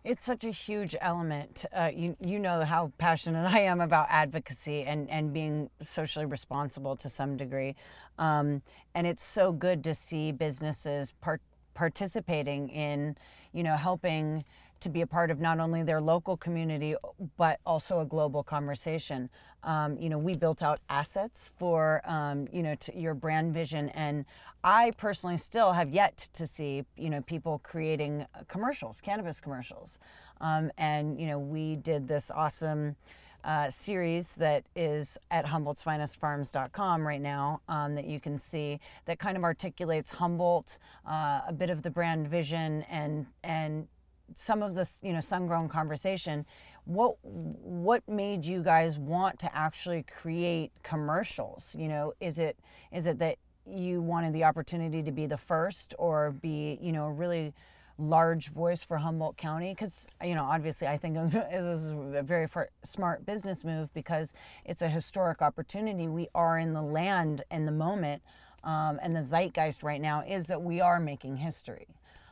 it's 0.03 0.23
such 0.23 0.43
a 0.43 0.51
huge 0.51 0.95
element. 1.01 1.65
Uh, 1.75 1.91
you 1.93 2.15
you 2.19 2.39
know 2.39 2.63
how 2.63 2.91
passionate 2.97 3.45
I 3.53 3.61
am 3.61 3.81
about 3.81 4.07
advocacy 4.09 4.83
and 4.83 5.09
and 5.09 5.33
being 5.33 5.69
socially 5.81 6.25
responsible 6.25 6.95
to 6.97 7.09
some 7.09 7.37
degree, 7.37 7.75
um, 8.17 8.61
and 8.95 9.05
it's 9.05 9.23
so 9.23 9.51
good 9.51 9.83
to 9.83 9.93
see 9.93 10.31
businesses 10.31 11.13
part, 11.21 11.41
participating 11.73 12.69
in 12.69 13.15
you 13.53 13.63
know 13.63 13.75
helping 13.75 14.43
to 14.81 14.89
be 14.89 15.01
a 15.01 15.07
part 15.07 15.31
of 15.31 15.39
not 15.39 15.59
only 15.59 15.83
their 15.83 16.01
local 16.01 16.37
community 16.37 16.95
but 17.37 17.59
also 17.65 17.99
a 17.99 18.05
global 18.05 18.43
conversation. 18.43 19.29
Um, 19.63 19.97
you 19.97 20.09
know, 20.09 20.17
we 20.17 20.35
built 20.35 20.61
out 20.63 20.79
assets 20.89 21.51
for 21.57 22.01
um, 22.05 22.47
you 22.51 22.63
know 22.63 22.75
your 22.93 23.13
brand 23.13 23.53
vision, 23.53 23.89
and 23.89 24.25
I 24.63 24.91
personally 24.97 25.37
still 25.37 25.73
have 25.73 25.89
yet 25.89 26.29
to 26.33 26.47
see 26.47 26.85
you 26.97 27.09
know 27.09 27.21
people 27.21 27.59
creating 27.63 28.25
commercials, 28.47 29.01
cannabis 29.01 29.39
commercials, 29.41 29.99
um, 30.41 30.71
and 30.77 31.19
you 31.19 31.27
know 31.27 31.39
we 31.39 31.75
did 31.75 32.07
this 32.07 32.31
awesome. 32.31 32.95
Uh, 33.41 33.69
series 33.69 34.33
that 34.33 34.65
is 34.75 35.17
at 35.31 35.45
humboldtsfinestfarms.com 35.45 37.07
right 37.07 37.21
now 37.21 37.61
um, 37.69 37.95
that 37.95 38.03
you 38.03 38.19
can 38.19 38.37
see 38.37 38.81
that 39.05 39.17
kind 39.17 39.37
of 39.37 39.45
articulates 39.45 40.11
Humboldt, 40.11 40.77
uh, 41.09 41.39
a 41.47 41.53
bit 41.53 41.69
of 41.69 41.81
the 41.81 41.89
brand 41.89 42.27
vision, 42.27 42.83
and 42.89 43.25
and 43.41 43.87
some 44.35 44.63
of 44.63 44.75
this, 44.75 44.99
you 45.01 45.13
know, 45.13 45.19
sun-grown 45.19 45.69
conversation, 45.69 46.45
what 46.85 47.15
what 47.23 48.07
made 48.07 48.45
you 48.45 48.63
guys 48.63 48.97
want 48.97 49.39
to 49.39 49.55
actually 49.55 50.03
create 50.03 50.71
commercials? 50.83 51.75
You 51.77 51.87
know, 51.87 52.13
is 52.19 52.39
it 52.39 52.57
is 52.91 53.05
it 53.05 53.19
that 53.19 53.37
you 53.65 54.01
wanted 54.01 54.33
the 54.33 54.43
opportunity 54.43 55.03
to 55.03 55.11
be 55.11 55.25
the 55.25 55.37
first 55.37 55.93
or 55.99 56.31
be, 56.31 56.79
you 56.81 56.91
know, 56.91 57.05
a 57.05 57.11
really 57.11 57.53
large 57.97 58.49
voice 58.49 58.83
for 58.83 58.97
Humboldt 58.97 59.37
County? 59.37 59.73
Because, 59.73 60.07
you 60.23 60.35
know, 60.35 60.43
obviously 60.43 60.87
I 60.87 60.97
think 60.97 61.15
it 61.15 61.21
was, 61.21 61.35
it 61.35 61.61
was 61.61 61.85
a 62.15 62.23
very 62.23 62.47
smart 62.83 63.25
business 63.25 63.63
move 63.63 63.93
because 63.93 64.33
it's 64.65 64.81
a 64.81 64.89
historic 64.89 65.41
opportunity. 65.41 66.07
We 66.07 66.29
are 66.33 66.57
in 66.57 66.73
the 66.73 66.81
land 66.81 67.43
in 67.51 67.65
the 67.65 67.71
moment. 67.71 68.21
Um, 68.63 68.99
and 69.01 69.15
the 69.15 69.23
zeitgeist 69.23 69.83
right 69.83 70.01
now 70.01 70.21
is 70.27 70.47
that 70.47 70.61
we 70.61 70.81
are 70.81 70.99
making 70.99 71.37
history. 71.37 71.87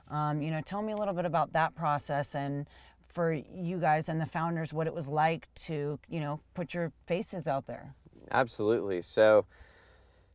Um, 0.10 0.42
you 0.42 0.52
know, 0.52 0.62
tell 0.62 0.82
me 0.82 0.94
a 0.94 0.98
little 0.98 1.14
bit 1.14 1.26
about 1.26 1.54
that 1.54 1.76
process 1.76 2.36
and 2.36 2.68
for 3.08 3.34
you 3.34 3.80
guys 3.80 4.10
and 4.10 4.22
the 4.22 4.26
founders, 4.26 4.74
what 4.74 4.86
it 4.86 4.94
was 4.94 5.08
like 5.08 5.48
to, 5.56 6.00
you 6.08 6.20
know, 6.20 6.40
put 6.54 6.74
your 6.74 6.92
faces 7.06 7.48
out 7.48 7.66
there. 7.66 7.96
Absolutely. 8.32 9.02
So, 9.02 9.46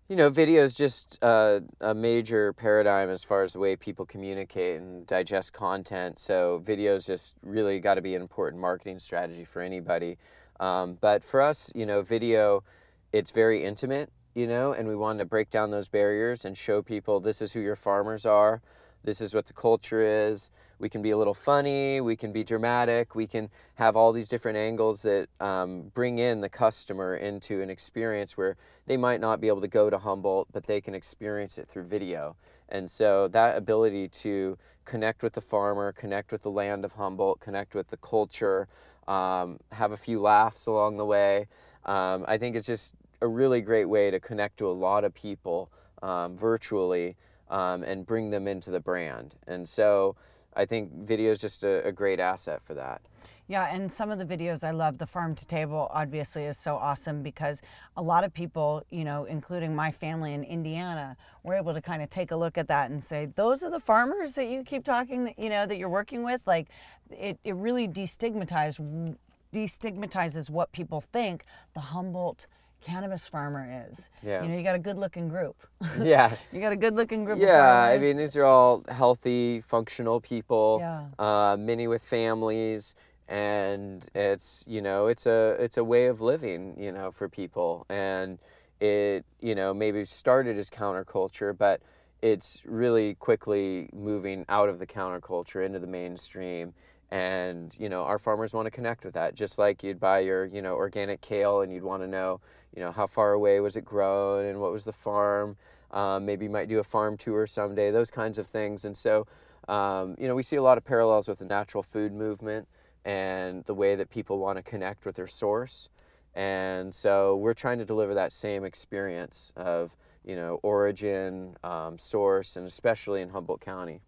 you 0.08 0.16
know, 0.16 0.30
video 0.30 0.62
is 0.62 0.74
just 0.74 1.18
uh, 1.22 1.60
a 1.80 1.94
major 1.94 2.52
paradigm 2.52 3.08
as 3.08 3.22
far 3.22 3.42
as 3.42 3.52
the 3.52 3.60
way 3.60 3.76
people 3.76 4.04
communicate 4.04 4.80
and 4.80 5.06
digest 5.06 5.52
content. 5.52 6.18
So, 6.18 6.60
video 6.64 6.94
is 6.94 7.06
just 7.06 7.34
really 7.42 7.78
got 7.78 7.94
to 7.94 8.02
be 8.02 8.14
an 8.14 8.22
important 8.22 8.60
marketing 8.60 8.98
strategy 8.98 9.44
for 9.44 9.62
anybody. 9.62 10.18
Um, 10.58 10.98
but 11.00 11.22
for 11.22 11.40
us, 11.40 11.70
you 11.74 11.86
know, 11.86 12.02
video, 12.02 12.64
it's 13.12 13.30
very 13.30 13.62
intimate, 13.64 14.10
you 14.34 14.46
know, 14.46 14.72
and 14.72 14.88
we 14.88 14.96
wanted 14.96 15.20
to 15.20 15.24
break 15.24 15.50
down 15.50 15.70
those 15.70 15.88
barriers 15.88 16.44
and 16.44 16.58
show 16.58 16.82
people 16.82 17.20
this 17.20 17.40
is 17.40 17.52
who 17.52 17.60
your 17.60 17.76
farmers 17.76 18.26
are 18.26 18.60
this 19.04 19.20
is 19.20 19.34
what 19.34 19.46
the 19.46 19.52
culture 19.52 20.02
is. 20.02 20.50
We 20.78 20.88
can 20.88 21.02
be 21.02 21.10
a 21.10 21.16
little 21.16 21.34
funny, 21.34 22.00
we 22.00 22.16
can 22.16 22.32
be 22.32 22.42
dramatic, 22.42 23.14
we 23.14 23.26
can 23.26 23.50
have 23.76 23.94
all 23.94 24.12
these 24.12 24.28
different 24.28 24.58
angles 24.58 25.02
that 25.02 25.28
um, 25.40 25.92
bring 25.94 26.18
in 26.18 26.40
the 26.40 26.48
customer 26.48 27.16
into 27.16 27.60
an 27.62 27.70
experience 27.70 28.36
where 28.36 28.56
they 28.86 28.96
might 28.96 29.20
not 29.20 29.40
be 29.40 29.48
able 29.48 29.60
to 29.60 29.68
go 29.68 29.90
to 29.90 29.98
Humboldt, 29.98 30.48
but 30.52 30.66
they 30.66 30.80
can 30.80 30.94
experience 30.94 31.56
it 31.56 31.68
through 31.68 31.84
video. 31.84 32.34
And 32.68 32.90
so 32.90 33.28
that 33.28 33.56
ability 33.56 34.08
to 34.08 34.58
connect 34.84 35.22
with 35.22 35.34
the 35.34 35.40
farmer, 35.40 35.92
connect 35.92 36.32
with 36.32 36.42
the 36.42 36.50
land 36.50 36.84
of 36.84 36.92
Humboldt, 36.92 37.38
connect 37.38 37.74
with 37.74 37.88
the 37.88 37.98
culture, 37.98 38.66
um, 39.06 39.60
have 39.70 39.92
a 39.92 39.96
few 39.96 40.20
laughs 40.20 40.66
along 40.66 40.96
the 40.96 41.04
way, 41.04 41.46
um, 41.84 42.24
I 42.28 42.38
think 42.38 42.56
it's 42.56 42.66
just 42.66 42.94
a 43.20 43.28
really 43.28 43.60
great 43.60 43.86
way 43.86 44.10
to 44.10 44.20
connect 44.20 44.58
to 44.58 44.66
a 44.66 44.72
lot 44.72 45.04
of 45.04 45.14
people 45.14 45.70
um, 46.02 46.36
virtually 46.36 47.16
um, 47.52 47.84
and 47.84 48.04
bring 48.04 48.30
them 48.30 48.48
into 48.48 48.72
the 48.72 48.80
brand. 48.80 49.36
And 49.46 49.68
so 49.68 50.16
I 50.56 50.64
think 50.64 50.90
video 50.92 51.30
is 51.30 51.40
just 51.40 51.62
a, 51.62 51.86
a 51.86 51.92
great 51.92 52.18
asset 52.18 52.60
for 52.64 52.74
that. 52.74 53.02
Yeah, 53.48 53.74
and 53.74 53.92
some 53.92 54.10
of 54.10 54.18
the 54.18 54.24
videos 54.24 54.64
I 54.64 54.70
love, 54.70 54.96
the 54.96 55.06
farm 55.06 55.34
to 55.34 55.44
table 55.44 55.88
obviously 55.92 56.44
is 56.44 56.56
so 56.56 56.76
awesome 56.76 57.22
because 57.22 57.60
a 57.96 58.02
lot 58.02 58.24
of 58.24 58.32
people, 58.32 58.82
you 58.88 59.04
know, 59.04 59.24
including 59.24 59.76
my 59.76 59.90
family 59.90 60.32
in 60.32 60.42
Indiana, 60.42 61.16
were 61.42 61.54
able 61.54 61.74
to 61.74 61.82
kind 61.82 62.02
of 62.02 62.08
take 62.08 62.30
a 62.30 62.36
look 62.36 62.56
at 62.56 62.68
that 62.68 62.90
and 62.90 63.02
say, 63.04 63.26
those 63.34 63.62
are 63.62 63.70
the 63.70 63.80
farmers 63.80 64.34
that 64.34 64.46
you 64.46 64.62
keep 64.64 64.84
talking, 64.84 65.24
that, 65.24 65.38
you 65.38 65.50
know, 65.50 65.66
that 65.66 65.76
you're 65.76 65.90
working 65.90 66.22
with. 66.22 66.40
Like, 66.46 66.68
it, 67.10 67.38
it 67.44 67.54
really 67.56 67.86
destigmatized, 67.86 69.16
destigmatizes 69.52 70.48
what 70.48 70.72
people 70.72 71.02
think 71.12 71.44
the 71.74 71.80
Humboldt 71.80 72.46
cannabis 72.82 73.26
farmer 73.28 73.86
is. 73.88 74.10
Yeah. 74.22 74.42
You 74.42 74.48
know, 74.48 74.56
you 74.56 74.62
got 74.62 74.74
a 74.74 74.80
good 74.80 74.98
looking 74.98 75.28
group. 75.28 75.56
Yeah. 76.02 76.34
you 76.52 76.60
got 76.60 76.72
a 76.72 76.76
good 76.76 76.94
looking 76.94 77.24
group. 77.24 77.36
of 77.38 77.42
Yeah, 77.42 77.90
I 77.94 77.98
mean, 77.98 78.16
these 78.16 78.36
are 78.36 78.44
all 78.44 78.84
healthy, 78.88 79.60
functional 79.60 80.20
people. 80.20 80.78
Yeah. 80.80 81.06
Uh, 81.18 81.56
many 81.56 81.86
with 81.86 82.02
families, 82.02 82.94
and 83.28 84.04
it's 84.14 84.64
you 84.66 84.82
know 84.82 85.06
it's 85.06 85.26
a 85.26 85.56
it's 85.58 85.76
a 85.76 85.84
way 85.84 86.06
of 86.06 86.20
living 86.20 86.74
you 86.78 86.92
know 86.92 87.10
for 87.10 87.28
people, 87.28 87.86
and 87.88 88.38
it 88.80 89.24
you 89.40 89.54
know 89.54 89.72
maybe 89.72 90.04
started 90.04 90.58
as 90.58 90.70
counterculture, 90.70 91.56
but 91.56 91.80
it's 92.20 92.62
really 92.64 93.14
quickly 93.14 93.88
moving 93.92 94.44
out 94.48 94.68
of 94.68 94.78
the 94.78 94.86
counterculture 94.86 95.64
into 95.64 95.78
the 95.78 95.86
mainstream. 95.86 96.72
And 97.12 97.74
you 97.78 97.90
know 97.90 98.04
our 98.04 98.18
farmers 98.18 98.54
want 98.54 98.66
to 98.66 98.70
connect 98.70 99.04
with 99.04 99.14
that, 99.14 99.34
just 99.34 99.58
like 99.58 99.82
you'd 99.82 100.00
buy 100.00 100.20
your 100.20 100.46
you 100.46 100.62
know 100.62 100.74
organic 100.74 101.20
kale, 101.20 101.60
and 101.60 101.70
you'd 101.70 101.84
want 101.84 102.02
to 102.02 102.08
know 102.08 102.40
you 102.74 102.82
know 102.82 102.90
how 102.90 103.06
far 103.06 103.34
away 103.34 103.60
was 103.60 103.76
it 103.76 103.84
grown 103.84 104.46
and 104.46 104.58
what 104.58 104.72
was 104.72 104.84
the 104.84 104.92
farm. 104.92 105.56
Um, 105.92 106.24
maybe 106.24 106.46
you 106.46 106.50
might 106.50 106.68
do 106.68 106.78
a 106.78 106.84
farm 106.84 107.16
tour 107.16 107.46
someday, 107.46 107.90
those 107.90 108.10
kinds 108.10 108.38
of 108.38 108.46
things. 108.46 108.84
And 108.84 108.96
so, 108.96 109.26
um, 109.68 110.16
you 110.18 110.26
know, 110.26 110.34
we 110.34 110.42
see 110.42 110.56
a 110.56 110.62
lot 110.62 110.78
of 110.78 110.84
parallels 110.84 111.28
with 111.28 111.38
the 111.38 111.44
natural 111.44 111.82
food 111.82 112.12
movement 112.12 112.66
and 113.04 113.64
the 113.64 113.74
way 113.74 113.94
that 113.94 114.10
people 114.10 114.38
want 114.38 114.56
to 114.56 114.62
connect 114.62 115.04
with 115.04 115.16
their 115.16 115.26
source. 115.26 115.90
And 116.34 116.94
so 116.94 117.36
we're 117.36 117.54
trying 117.54 117.78
to 117.78 117.84
deliver 117.84 118.14
that 118.14 118.32
same 118.32 118.64
experience 118.64 119.52
of, 119.54 119.94
you 120.24 120.34
know, 120.34 120.60
origin, 120.62 121.56
um, 121.62 121.98
source, 121.98 122.56
and 122.56 122.66
especially 122.66 123.20
in 123.20 123.28
Humboldt 123.28 123.60
County. 123.60 124.00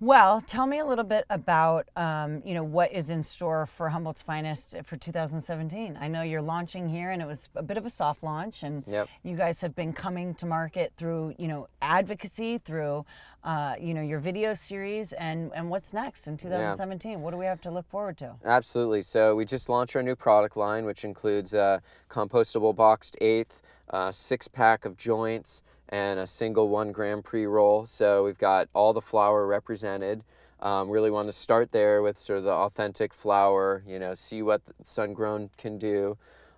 Well, 0.00 0.40
tell 0.40 0.66
me 0.66 0.80
a 0.80 0.84
little 0.84 1.04
bit 1.04 1.24
about 1.30 1.88
um, 1.94 2.42
you 2.44 2.52
know 2.52 2.64
what 2.64 2.92
is 2.92 3.10
in 3.10 3.22
store 3.22 3.64
for 3.64 3.88
Humboldt's 3.88 4.22
Finest 4.22 4.74
for 4.84 4.96
2017. 4.96 5.96
I 6.00 6.08
know 6.08 6.22
you're 6.22 6.42
launching 6.42 6.88
here, 6.88 7.12
and 7.12 7.22
it 7.22 7.28
was 7.28 7.48
a 7.54 7.62
bit 7.62 7.76
of 7.76 7.86
a 7.86 7.90
soft 7.90 8.22
launch, 8.22 8.64
and 8.64 8.82
Yep. 8.88 9.08
you 9.22 9.36
guys 9.36 9.60
have 9.60 9.74
been 9.76 9.92
coming 9.92 10.34
to 10.36 10.46
market 10.46 10.92
through 10.96 11.34
you 11.38 11.46
know 11.46 11.68
advocacy, 11.80 12.58
through 12.58 13.06
uh, 13.44 13.76
you 13.80 13.94
know 13.94 14.02
your 14.02 14.18
video 14.18 14.52
series, 14.52 15.12
and 15.12 15.52
and 15.54 15.70
what's 15.70 15.92
next 15.92 16.26
in 16.26 16.36
2017? 16.36 17.20
What 17.20 17.30
do 17.30 17.36
we 17.36 17.46
have 17.46 17.60
to 17.62 17.70
look 17.70 17.88
forward 17.88 18.18
to? 18.18 18.34
Absolutely. 18.44 19.02
So 19.02 19.36
we 19.36 19.44
just 19.44 19.68
launched 19.68 19.94
our 19.94 20.02
new 20.02 20.16
product 20.16 20.56
line, 20.56 20.84
which 20.84 21.04
includes 21.04 21.54
a 21.54 21.80
compostable 22.10 22.74
boxed 22.74 23.16
eighth, 23.20 23.62
a 23.90 24.12
six 24.12 24.48
pack 24.48 24.84
of 24.84 24.96
joints, 24.96 25.62
and 25.94 26.18
a 26.18 26.26
single 26.26 26.68
one 26.68 26.90
gram 26.90 27.22
pre 27.22 27.46
roll. 27.46 27.86
So 27.86 28.24
we've 28.24 28.36
got 28.36 28.68
all 28.74 28.92
the 28.92 29.00
flower 29.00 29.46
represented. 29.46 30.24
Um, 30.58 30.90
really 30.90 31.10
want 31.10 31.28
to 31.28 31.32
start 31.32 31.70
there 31.70 32.02
with 32.02 32.18
sort 32.18 32.38
of 32.38 32.44
the 32.44 32.50
authentic 32.50 33.14
flower, 33.14 33.84
you 33.86 34.00
know, 34.00 34.12
see 34.14 34.42
what 34.42 34.60
sun 34.82 35.12
grown 35.12 35.50
can 35.56 35.78
do. 35.78 36.16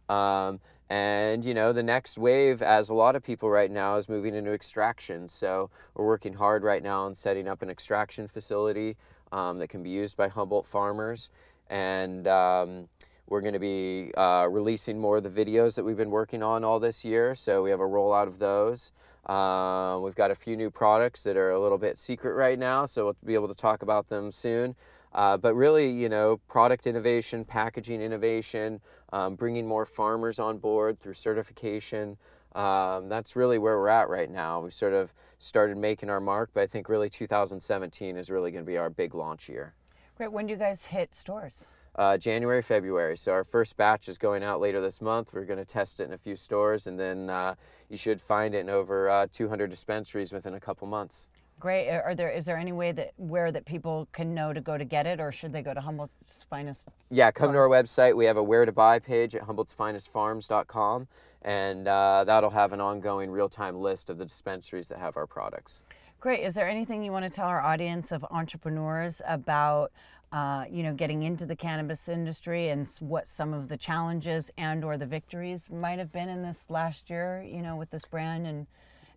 Um, 0.09 0.61
and 0.89 1.45
you 1.45 1.53
know 1.53 1.75
the 1.75 1.83
next 1.83 2.17
wave, 2.17 2.63
as 2.63 2.89
a 2.89 2.95
lot 2.95 3.15
of 3.15 3.23
people 3.23 3.51
right 3.51 3.71
now, 3.71 3.97
is 3.97 4.09
moving 4.09 4.35
into 4.35 4.53
extraction. 4.53 5.29
So 5.29 5.69
we're 5.95 6.07
working 6.07 6.33
hard 6.33 6.63
right 6.63 6.83
now 6.83 7.03
on 7.03 7.15
setting 7.15 7.47
up 7.47 7.61
an 7.61 7.69
extraction 7.69 8.29
facility 8.29 8.97
um, 9.33 9.59
that 9.59 9.69
can 9.69 9.83
be 9.83 9.91
used 9.91 10.17
by 10.17 10.29
Humboldt 10.29 10.67
farmers, 10.67 11.29
and 11.69 12.27
um, 12.27 12.89
we're 13.27 13.41
going 13.41 13.55
to 13.55 13.59
be 13.59 14.13
uh, 14.17 14.47
releasing 14.49 14.99
more 14.99 15.17
of 15.17 15.25
the 15.25 15.45
videos 15.45 15.75
that 15.75 15.85
we've 15.85 15.97
been 15.97 16.11
working 16.11 16.43
on 16.43 16.63
all 16.63 16.79
this 16.79 17.05
year. 17.05 17.35
So 17.35 17.63
we 17.63 17.71
have 17.71 17.81
a 17.81 17.85
rollout 17.85 18.29
of 18.29 18.39
those. 18.39 18.93
Um, 19.27 20.03
we've 20.03 20.15
got 20.15 20.31
a 20.31 20.35
few 20.35 20.57
new 20.57 20.71
products 20.71 21.25
that 21.25 21.37
are 21.37 21.51
a 21.51 21.61
little 21.61 21.79
bit 21.79 21.99
secret 21.99 22.35
right 22.35 22.59
now, 22.59 22.87
so 22.87 23.07
we'll 23.07 23.17
be 23.25 23.35
able 23.35 23.49
to 23.49 23.55
talk 23.55 23.83
about 23.83 24.09
them 24.09 24.31
soon. 24.31 24.77
Uh, 25.13 25.37
but 25.37 25.55
really, 25.55 25.91
you 25.91 26.09
know, 26.09 26.39
product 26.49 26.87
innovation, 26.87 27.45
packaging 27.45 28.01
innovation, 28.01 28.81
um, 29.13 29.35
bringing 29.35 29.67
more 29.67 29.87
farmers 29.87 30.39
on 30.39 30.59
board 30.59 31.01
through 31.01 31.15
certification. 31.15 32.17
Um, 32.55 33.09
that's 33.09 33.35
really 33.35 33.59
where 33.59 33.79
we're 33.79 33.89
at 33.89 34.09
right 34.09 34.31
now. 34.31 34.61
We 34.61 34.71
sort 34.71 34.93
of 34.93 35.13
started 35.39 35.77
making 35.77 36.11
our 36.11 36.21
mark, 36.21 36.51
but 36.55 36.63
I 36.63 36.67
think 36.67 36.89
really 36.89 37.11
2017 37.11 38.17
is 38.17 38.31
really 38.31 38.51
going 38.51 38.65
to 38.65 38.67
be 38.67 38.77
our 38.77 38.91
big 38.91 39.15
launch 39.15 39.49
year. 39.49 39.75
Great. 40.17 40.33
When 40.33 40.47
do 40.47 40.53
you 40.53 40.59
guys 40.59 40.87
hit 40.87 41.15
stores? 41.15 41.67
Uh, 41.97 42.19
January, 42.19 42.61
February. 42.61 43.17
So 43.17 43.33
our 43.33 43.43
first 43.43 43.77
batch 43.79 44.07
is 44.07 44.19
going 44.19 44.43
out 44.43 44.61
later 44.61 44.83
this 44.83 45.01
month. 45.01 45.33
We're 45.33 45.47
going 45.47 45.59
to 45.59 45.65
test 45.65 45.99
it 45.99 46.05
in 46.05 46.13
a 46.13 46.19
few 46.19 46.37
stores, 46.37 46.87
and 46.87 47.01
then 47.01 47.31
uh, 47.31 47.55
you 47.89 47.97
should 47.97 48.21
find 48.21 48.55
it 48.55 48.61
in 48.61 48.69
over 48.69 49.09
uh, 49.09 49.27
200 49.33 49.71
dispensaries 49.71 50.31
within 50.31 50.53
a 50.53 50.61
couple 50.61 50.87
months. 50.87 51.31
Great. 51.59 51.89
Are 51.89 52.15
there 52.15 52.29
is 52.29 52.45
there 52.45 52.59
any 52.59 52.73
way 52.73 52.93
that 52.93 53.13
where 53.17 53.51
that 53.51 53.65
people 53.65 54.07
can 54.13 54.35
know 54.35 54.53
to 54.53 54.61
go 54.61 54.77
to 54.77 54.85
get 54.85 55.07
it, 55.07 55.21
or 55.21 55.33
should 55.33 55.55
they 55.55 55.63
go 55.63 55.73
to 55.73 55.81
Humboldt's 55.81 56.45
Finest? 56.51 56.89
Yeah, 57.09 57.31
come 57.31 57.53
to 57.53 57.59
our 57.59 57.69
website. 57.69 58.15
We 58.15 58.27
have 58.27 58.37
a 58.37 58.43
where 58.43 58.67
to 58.67 58.73
buy 58.73 58.99
page 58.99 59.35
at 59.35 59.41
humboldtsfinestfarms.com, 59.41 61.09
and 61.41 61.89
uh, 61.89 62.25
that'll 62.25 62.51
have 62.51 62.75
an 62.75 62.83
ongoing 62.83 63.31
real 63.31 63.49
time 63.49 63.77
list 63.77 64.11
of 64.11 64.19
the 64.19 64.27
dispensaries 64.27 64.89
that 64.89 64.99
have 64.99 65.17
our 65.17 65.27
products. 65.27 65.83
Great. 66.21 66.41
Is 66.41 66.55
there 66.55 66.69
anything 66.69 67.03
you 67.03 67.13
want 67.13 67.25
to 67.25 67.31
tell 67.31 67.47
our 67.47 67.61
audience 67.61 68.11
of 68.13 68.25
entrepreneurs 68.31 69.23
about, 69.27 69.93
uh, 70.33 70.65
you 70.71 70.83
know, 70.83 70.93
getting 70.95 71.23
into 71.23 71.47
the 71.47 71.57
cannabis 71.57 72.09
industry 72.09 72.69
and 72.69 72.89
what 73.01 73.29
some 73.29 73.55
of 73.55 73.69
the 73.69 73.77
challenges 73.77 74.51
and 74.59 74.85
or 74.85 74.97
the 74.99 75.07
victories 75.07 75.71
might 75.71 75.99
have 75.99 76.13
been 76.13 76.29
in 76.29 76.43
this 76.43 76.69
last 76.71 77.11
year, 77.11 77.43
you 77.49 77.63
know, 77.63 77.77
with 77.77 77.91
this 77.91 78.05
brand 78.05 78.47
and 78.47 78.67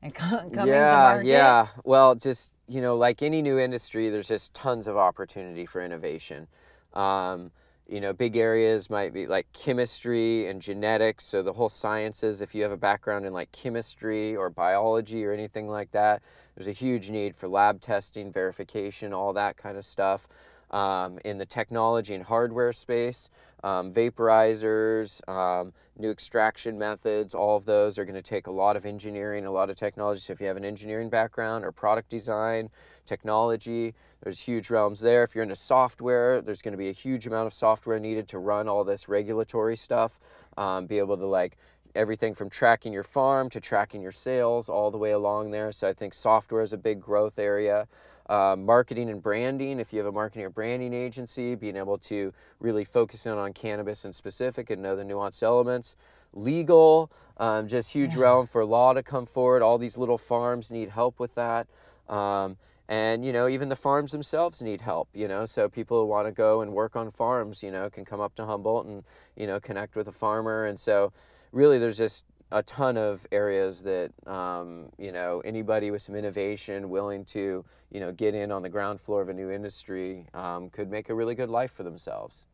and 0.02 0.15
co- 0.15 0.50
coming 0.52 0.88
to 0.89 0.98
yeah, 0.98 1.00
market? 1.00 1.26
yeah. 1.28 1.67
Well, 1.84 2.15
just 2.15 2.54
you 2.67 2.82
know, 2.82 2.98
like 2.98 3.22
any 3.22 3.41
new 3.41 3.58
industry, 3.60 4.10
there's 4.10 4.28
just 4.28 4.54
tons 4.54 4.88
of 4.88 4.98
opportunity 4.98 5.65
for 5.65 5.84
innovation. 5.84 6.48
Um, 6.93 7.52
you 7.88 8.00
know, 8.00 8.13
big 8.13 8.36
areas 8.38 8.89
might 8.89 9.13
be 9.13 9.26
like 9.26 9.48
chemistry 9.54 10.48
and 10.48 10.62
genetics. 10.62 11.26
So 11.26 11.41
the 11.41 11.54
whole 11.54 11.69
sciences. 11.69 12.41
If 12.41 12.54
you 12.54 12.63
have 12.63 12.72
a 12.72 12.78
background 12.78 13.26
in 13.26 13.34
like 13.34 13.52
chemistry 13.52 14.36
or 14.36 14.50
biology 14.50 15.26
or 15.26 15.34
anything 15.34 15.67
like 15.67 15.91
that, 15.91 16.22
there's 16.56 16.67
a 16.67 16.72
huge 16.72 17.10
need 17.10 17.36
for 17.36 17.48
lab 17.48 17.82
testing, 17.82 18.32
verification, 18.32 19.13
all 19.13 19.34
that 19.34 19.58
kind 19.58 19.78
of 19.78 19.86
stuff. 19.86 20.28
Um, 20.72 21.18
in 21.26 21.40
the 21.40 21.48
technology 21.48 22.14
and 22.14 22.24
hardware 22.24 22.72
space, 22.74 23.32
um, 23.64 23.92
vaporizers, 23.92 25.28
um, 25.28 25.74
new 25.98 26.12
extraction 26.12 26.78
methods, 26.78 27.34
all 27.34 27.58
of 27.58 27.66
those 27.66 27.98
are 27.98 28.06
going 28.06 28.16
to 28.16 28.22
take 28.22 28.46
a 28.46 28.52
lot 28.52 28.78
of 28.78 28.86
engineering, 28.86 29.46
a 29.46 29.52
lot 29.52 29.72
of 29.72 29.78
technology. 29.78 30.20
So 30.20 30.34
if 30.34 30.40
you 30.40 30.46
have 30.46 30.58
an 30.58 30.66
engineering 30.66 31.10
background 31.10 31.66
or 31.66 31.72
product 31.72 32.10
design, 32.10 32.70
technology, 33.06 33.96
there's 34.22 34.42
huge 34.42 34.70
realms 34.70 35.00
there. 35.00 35.24
If 35.24 35.34
you're 35.34 35.44
into 35.44 35.56
software, 35.56 36.42
there's 36.42 36.62
going 36.62 36.74
to 36.74 36.78
be 36.78 36.90
a 36.90 36.94
huge 36.94 37.26
amount 37.26 37.48
of 37.48 37.54
software 37.54 38.00
needed 38.00 38.28
to 38.30 38.38
run 38.38 38.70
all 38.70 38.84
this 38.84 39.10
regulatory 39.10 39.76
stuff, 39.76 40.20
um, 40.58 40.86
be 40.86 41.00
able 41.00 41.18
to 41.18 41.26
like 41.26 41.58
everything 41.96 42.36
from 42.36 42.50
tracking 42.50 42.94
your 42.94 43.04
farm 43.04 43.50
to 43.50 43.60
tracking 43.60 44.02
your 44.02 44.12
sales 44.12 44.70
all 44.70 44.92
the 44.92 44.98
way 44.98 45.12
along 45.12 45.52
there. 45.52 45.72
So 45.72 45.90
I 45.90 45.94
think 45.94 46.14
software 46.14 46.62
is 46.62 46.74
a 46.74 46.78
big 46.78 47.02
growth 47.02 47.40
area. 47.40 47.88
Uh, 48.30 48.56
marketing 48.56 49.10
and 49.10 49.24
branding, 49.24 49.80
if 49.80 49.92
you 49.92 49.98
have 49.98 50.06
a 50.06 50.12
marketing 50.12 50.46
or 50.46 50.52
branding 50.52 50.94
agency, 50.94 51.56
being 51.56 51.76
able 51.76 51.98
to 51.98 52.32
really 52.60 52.86
focus 52.86 53.26
in 53.26 53.34
on 53.34 53.52
cannabis 53.54 54.06
and 54.06 54.13
specific 54.13 54.70
and 54.70 54.82
know 54.82 54.96
the 54.96 55.04
nuanced 55.04 55.42
elements. 55.42 55.96
Legal, 56.34 57.12
um, 57.38 57.68
just 57.68 57.92
huge 57.92 58.15
realm 58.15 58.46
for 58.46 58.63
law 58.63 58.94
to 58.94 59.02
come 59.02 59.26
forward. 59.26 59.63
All 59.63 59.80
these 59.80 59.98
little 59.98 60.20
farms 60.20 60.72
need 60.72 60.89
help 60.89 61.20
with 61.20 61.34
that. 61.34 61.68
Um, 62.08 62.58
and 62.89 63.24
you 63.24 63.32
know 63.32 63.48
even 63.48 63.70
the 63.70 63.76
farms 63.76 64.12
themselves 64.12 64.63
need 64.63 64.82
help 64.82 65.08
you 65.13 65.28
know 65.28 65.46
so 65.46 65.70
people 65.70 66.02
who 66.02 66.08
want 66.08 66.28
to 66.28 66.32
go 66.32 66.62
and 66.62 66.74
work 66.74 66.96
on 66.96 67.12
farms 67.12 67.62
you 67.62 67.72
know 67.72 67.88
can 67.88 68.04
come 68.04 68.20
up 68.20 68.34
to 68.34 68.46
humboldt 68.46 68.88
and 68.88 69.04
you 69.38 69.46
know 69.46 69.60
connect 69.60 69.96
with 69.96 70.08
a 70.08 70.12
farmer 70.12 70.65
and 70.65 70.80
so 70.80 71.13
really 71.52 71.78
there's 71.78 72.00
just 72.00 72.26
a 72.52 72.64
ton 72.64 72.98
of 72.98 73.26
areas 73.32 73.84
that 73.84 74.12
um, 74.28 74.90
you 74.98 75.12
know 75.12 75.42
anybody 75.46 75.92
with 75.92 76.02
some 76.02 76.16
innovation 76.16 76.90
willing 76.90 77.24
to 77.26 77.64
you 77.92 78.00
know 78.00 78.12
get 78.12 78.34
in 78.34 78.52
on 78.52 78.62
the 78.62 78.70
ground 78.70 79.00
floor 79.00 79.22
of 79.22 79.30
a 79.30 79.34
new 79.34 79.52
industry 79.52 80.26
um, 80.34 80.70
could 80.70 80.90
make 80.90 81.10
a 81.10 81.14
really 81.14 81.36
good 81.36 81.50
life 81.50 81.72
for 81.72 81.84
themselves 81.84 82.48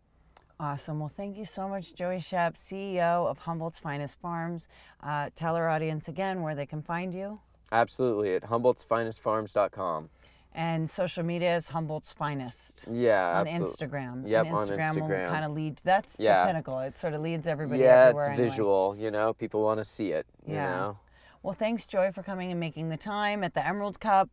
Awesome. 0.58 1.02
Well, 1.02 1.12
thank 1.14 1.36
you 1.36 1.44
so 1.44 1.68
much, 1.68 1.94
Joey 1.96 2.20
Shepp, 2.20 2.54
CEO 2.54 3.28
of 3.28 3.40
Humboldt's 3.40 3.78
Finest 3.78 4.18
Farms. 4.22 4.70
Uh, 5.04 5.30
tell 5.36 5.58
our 5.58 5.68
audience 5.68 6.08
again 6.08 6.42
where 6.44 6.56
they 6.56 6.66
can 6.66 6.82
find 6.82 7.14
you. 7.14 7.40
absolutely 7.74 8.34
at 8.36 8.44
humboldtsfinestfarms.com 8.44 10.10
And 10.58 10.90
social 10.90 11.22
media 11.24 11.56
is 11.58 11.68
Humboldt's 11.68 12.14
Finest. 12.14 12.86
yeah 12.90 13.40
on 13.42 13.48
absolutely. 13.48 13.88
Instagram. 13.88 14.24
Yep, 14.26 14.46
and 14.46 14.56
on 14.56 14.68
Instagram 14.70 14.96
will 14.96 15.02
Instagram. 15.10 15.30
kind 15.30 15.46
of 15.46 15.52
lead. 15.52 15.82
That's 15.84 16.18
Yeah. 16.20 16.44
the 16.44 16.48
pinnacle. 16.50 16.80
It 16.80 16.98
sort 16.98 17.14
of 17.14 17.22
leads 17.22 17.46
everybody 17.46 17.82
yeah 17.82 18.10
it's 18.12 18.24
anyway. 18.26 18.44
visual 18.50 18.96
you 18.98 19.12
know 19.12 19.34
people 19.34 19.62
want 19.62 19.80
to 19.82 19.86
see 19.86 20.12
it 20.14 20.26
you 20.48 20.56
Yeah. 20.56 20.70
know 20.76 20.98
Well, 21.44 21.54
thanks, 21.54 21.86
Joy, 21.86 22.12
for 22.12 22.24
coming 22.24 22.50
and 22.52 22.60
making 22.60 22.90
the 22.90 22.98
time 22.98 23.44
at 23.44 23.54
the 23.54 23.64
Emerald 23.68 24.00
Cup 24.00 24.30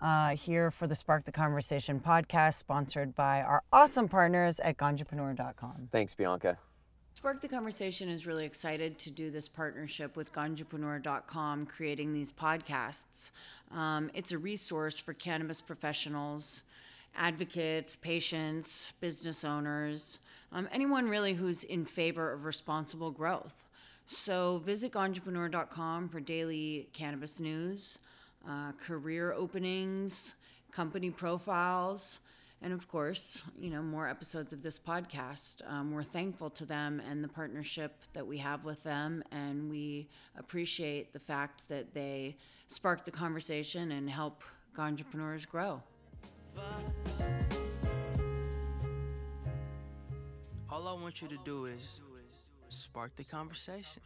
uh, 0.00 0.30
here 0.36 0.70
for 0.70 0.86
the 0.86 0.94
Spark 0.94 1.24
the 1.24 1.32
Conversation 1.32 2.00
podcast, 2.00 2.54
sponsored 2.54 3.14
by 3.14 3.40
our 3.42 3.62
awesome 3.72 4.08
partners 4.08 4.60
at 4.60 4.76
Ganjapreneur.com. 4.76 5.88
thanks 5.90 6.14
bianca 6.14 6.58
Spark 7.22 7.40
the 7.40 7.46
Conversation 7.46 8.08
is 8.08 8.26
really 8.26 8.44
excited 8.44 8.98
to 8.98 9.08
do 9.08 9.30
this 9.30 9.46
partnership 9.46 10.16
with 10.16 10.32
Ganjapreneur.com, 10.32 11.66
creating 11.66 12.12
these 12.12 12.32
podcasts. 12.32 13.30
Um, 13.70 14.10
it's 14.12 14.32
a 14.32 14.38
resource 14.38 14.98
for 14.98 15.12
cannabis 15.14 15.60
professionals, 15.60 16.64
advocates, 17.14 17.94
patients, 17.94 18.92
business 19.00 19.44
owners, 19.44 20.18
um, 20.50 20.68
anyone 20.72 21.08
really 21.08 21.32
who's 21.32 21.62
in 21.62 21.84
favor 21.84 22.32
of 22.32 22.44
responsible 22.44 23.12
growth. 23.12 23.54
So 24.08 24.60
visit 24.64 24.90
ganjapreneur.com 24.90 26.08
for 26.08 26.18
daily 26.18 26.88
cannabis 26.92 27.38
news, 27.38 28.00
uh, 28.48 28.72
career 28.84 29.32
openings, 29.32 30.34
company 30.72 31.10
profiles, 31.10 32.18
and 32.62 32.72
of 32.72 32.86
course, 32.86 33.42
you 33.58 33.70
know, 33.70 33.82
more 33.82 34.08
episodes 34.08 34.52
of 34.52 34.62
this 34.62 34.78
podcast. 34.78 35.56
Um, 35.68 35.92
we're 35.92 36.04
thankful 36.04 36.48
to 36.50 36.64
them 36.64 37.02
and 37.08 37.22
the 37.22 37.28
partnership 37.28 37.96
that 38.12 38.26
we 38.26 38.38
have 38.38 38.64
with 38.64 38.82
them, 38.84 39.24
and 39.32 39.68
we 39.68 40.08
appreciate 40.38 41.12
the 41.12 41.18
fact 41.18 41.64
that 41.68 41.92
they 41.92 42.36
spark 42.68 43.04
the 43.04 43.10
conversation 43.10 43.92
and 43.92 44.08
help 44.08 44.42
entrepreneurs 44.78 45.44
grow. 45.44 45.82
All 50.70 50.88
I 50.88 50.92
want 50.92 51.20
you 51.20 51.28
to 51.28 51.38
do 51.44 51.66
is 51.66 52.00
spark 52.68 53.14
the 53.16 53.24
conversation. 53.24 54.02